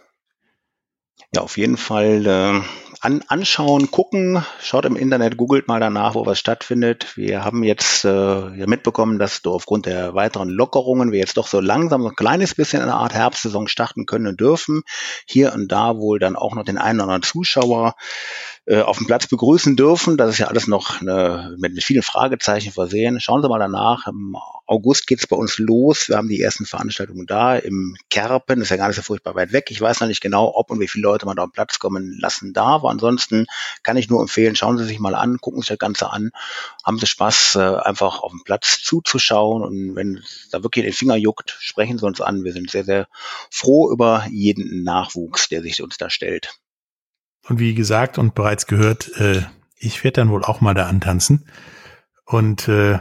Ja, 1.34 1.42
auf 1.42 1.58
jeden 1.58 1.76
Fall 1.76 2.26
äh, 2.26 2.60
an, 3.00 3.22
anschauen, 3.28 3.90
gucken, 3.90 4.42
schaut 4.62 4.86
im 4.86 4.96
Internet, 4.96 5.36
googelt 5.36 5.68
mal 5.68 5.78
danach, 5.78 6.14
wo 6.14 6.24
was 6.24 6.38
stattfindet. 6.38 7.16
Wir 7.16 7.44
haben 7.44 7.62
jetzt 7.64 8.04
äh, 8.04 8.08
ja 8.08 8.66
mitbekommen, 8.66 9.18
dass 9.18 9.42
du 9.42 9.52
aufgrund 9.52 9.86
der 9.86 10.14
weiteren 10.14 10.48
Lockerungen 10.48 11.12
wir 11.12 11.18
jetzt 11.18 11.36
doch 11.36 11.46
so 11.46 11.60
langsam 11.60 12.02
so 12.02 12.08
ein 12.08 12.14
kleines 12.14 12.54
bisschen 12.54 12.80
in 12.80 12.88
einer 12.88 12.98
Art 12.98 13.12
Herbstsaison 13.12 13.68
starten 13.68 14.06
können 14.06 14.26
und 14.26 14.40
dürfen. 14.40 14.82
Hier 15.26 15.52
und 15.52 15.70
da 15.70 15.96
wohl 15.96 16.18
dann 16.18 16.34
auch 16.34 16.54
noch 16.54 16.64
den 16.64 16.78
einen 16.78 17.00
oder 17.00 17.04
anderen 17.04 17.22
Zuschauer 17.22 17.94
äh, 18.68 18.82
auf 18.82 18.98
dem 18.98 19.06
Platz 19.06 19.26
begrüßen 19.26 19.76
dürfen. 19.76 20.18
Das 20.18 20.28
ist 20.28 20.38
ja 20.38 20.48
alles 20.48 20.66
noch 20.66 21.00
eine, 21.00 21.56
mit, 21.58 21.72
mit 21.72 21.82
vielen 21.82 22.02
Fragezeichen 22.02 22.70
versehen. 22.70 23.18
Schauen 23.18 23.40
Sie 23.40 23.48
mal 23.48 23.58
danach. 23.58 24.06
Im 24.06 24.36
August 24.66 25.06
geht's 25.06 25.26
bei 25.26 25.36
uns 25.36 25.58
los. 25.58 26.10
Wir 26.10 26.18
haben 26.18 26.28
die 26.28 26.42
ersten 26.42 26.66
Veranstaltungen 26.66 27.26
da 27.26 27.56
im 27.56 27.96
Kerpen. 28.10 28.60
Ist 28.60 28.68
ja 28.68 28.76
gar 28.76 28.88
nicht 28.88 28.96
so 28.96 29.02
furchtbar 29.02 29.34
weit 29.34 29.52
weg. 29.52 29.70
Ich 29.70 29.80
weiß 29.80 30.00
noch 30.00 30.08
nicht 30.08 30.20
genau, 30.20 30.52
ob 30.54 30.70
und 30.70 30.80
wie 30.80 30.88
viele 30.88 31.04
Leute 31.04 31.24
man 31.24 31.36
da 31.36 31.44
am 31.44 31.50
Platz 31.50 31.78
kommen 31.78 32.18
lassen 32.20 32.52
darf. 32.52 32.84
Ansonsten 32.84 33.46
kann 33.82 33.96
ich 33.96 34.10
nur 34.10 34.20
empfehlen, 34.20 34.54
schauen 34.54 34.76
Sie 34.76 34.84
sich 34.84 35.00
mal 35.00 35.14
an, 35.14 35.38
gucken 35.38 35.62
sich 35.62 35.68
das 35.68 35.78
Ganze 35.78 36.12
an. 36.12 36.30
Haben 36.84 36.98
Sie 36.98 37.06
Spaß, 37.06 37.54
äh, 37.54 37.60
einfach 37.60 38.20
auf 38.20 38.32
dem 38.32 38.44
Platz 38.44 38.82
zuzuschauen. 38.82 39.62
Und 39.62 39.96
wenn 39.96 40.22
da 40.50 40.62
wirklich 40.62 40.84
den 40.84 40.92
Finger 40.92 41.16
juckt, 41.16 41.56
sprechen 41.58 41.96
Sie 41.96 42.04
uns 42.04 42.20
an. 42.20 42.44
Wir 42.44 42.52
sind 42.52 42.70
sehr, 42.70 42.84
sehr 42.84 43.08
froh 43.50 43.90
über 43.90 44.26
jeden 44.30 44.84
Nachwuchs, 44.84 45.48
der 45.48 45.62
sich 45.62 45.82
uns 45.82 45.96
da 45.96 46.10
stellt. 46.10 46.58
Und 47.48 47.58
wie 47.58 47.74
gesagt 47.74 48.18
und 48.18 48.34
bereits 48.34 48.66
gehört, 48.66 49.08
äh, 49.18 49.42
ich 49.76 50.04
werde 50.04 50.20
dann 50.20 50.30
wohl 50.30 50.44
auch 50.44 50.60
mal 50.60 50.74
da 50.74 50.86
antanzen 50.86 51.48
und 52.24 52.68
äh, 52.68 52.98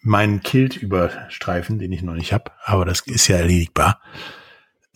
meinen 0.00 0.42
Kilt 0.42 0.76
überstreifen, 0.76 1.78
den 1.78 1.92
ich 1.92 2.02
noch 2.02 2.14
nicht 2.14 2.32
habe, 2.32 2.52
aber 2.64 2.84
das 2.84 3.00
ist 3.00 3.26
ja 3.28 3.36
erledigbar. 3.36 4.00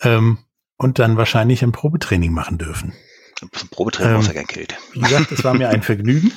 Ähm, 0.01 0.39
und 0.77 0.99
dann 0.99 1.17
wahrscheinlich 1.17 1.63
ein 1.63 1.71
Probetraining 1.71 2.31
machen 2.31 2.57
dürfen. 2.57 2.93
Zum 3.35 3.49
Probetraining 3.49 4.11
Ähm, 4.11 4.15
brauchst 4.17 4.29
du 4.29 4.33
ja 4.33 4.39
kein 4.39 4.47
Kilt. 4.47 4.77
Wie 4.93 4.99
gesagt, 4.99 5.31
es 5.31 5.43
war 5.43 5.53
mir 5.53 5.69
ein 5.69 5.81
Vergnügen, 5.83 6.31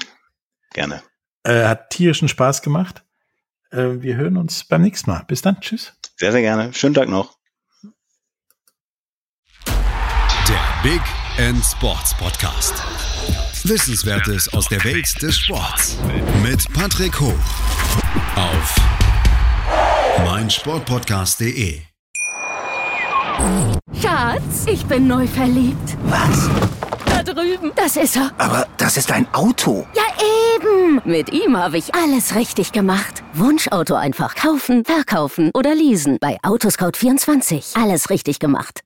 Gerne. 0.73 1.03
äh, 1.43 1.65
hat 1.65 1.91
tierischen 1.91 2.29
Spaß 2.29 2.63
gemacht. 2.63 3.05
Äh, 3.71 4.01
wir 4.01 4.17
hören 4.17 4.37
uns 4.37 4.65
beim 4.65 4.83
nächsten 4.83 5.11
Mal. 5.11 5.25
Bis 5.27 5.43
dann, 5.43 5.61
tschüss. 5.61 5.95
Sehr, 6.17 6.33
sehr 6.33 6.41
gerne. 6.41 6.73
Schönen 6.73 6.95
Tag 6.95 7.09
noch. 7.09 7.36
Big 10.87 11.03
End 11.37 11.65
Sports 11.65 12.15
Podcast. 12.15 12.75
Wissenswertes 13.65 14.55
aus 14.55 14.69
der 14.69 14.85
Welt 14.85 15.21
des 15.21 15.37
Sports 15.37 15.99
mit 16.45 16.65
Patrick 16.75 17.19
Hoch 17.19 17.35
auf 18.37 18.77
meinsportpodcast.de. 20.25 21.81
Schatz, 24.01 24.67
ich 24.69 24.87
bin 24.87 25.09
neu 25.09 25.27
verliebt. 25.27 25.97
Was? 26.05 26.49
Da 27.07 27.25
drüben. 27.25 27.73
Das 27.75 27.97
ist 27.97 28.15
er. 28.15 28.31
Aber 28.39 28.69
das 28.77 28.97
ist 28.97 29.11
ein 29.11 29.27
Auto. 29.35 29.89
Ja, 29.93 30.05
eben. 30.55 31.01
Mit 31.05 31.33
ihm 31.33 31.57
habe 31.57 31.79
ich 31.79 31.97
alles 31.97 32.37
richtig 32.37 32.71
gemacht. 32.71 33.25
Wunschauto 33.35 33.97
einfach 33.97 34.37
kaufen, 34.37 34.85
verkaufen 34.85 35.51
oder 35.53 35.75
leasen. 35.75 36.19
Bei 36.21 36.39
Autoscout24. 36.45 37.77
Alles 37.77 38.09
richtig 38.09 38.39
gemacht. 38.39 38.86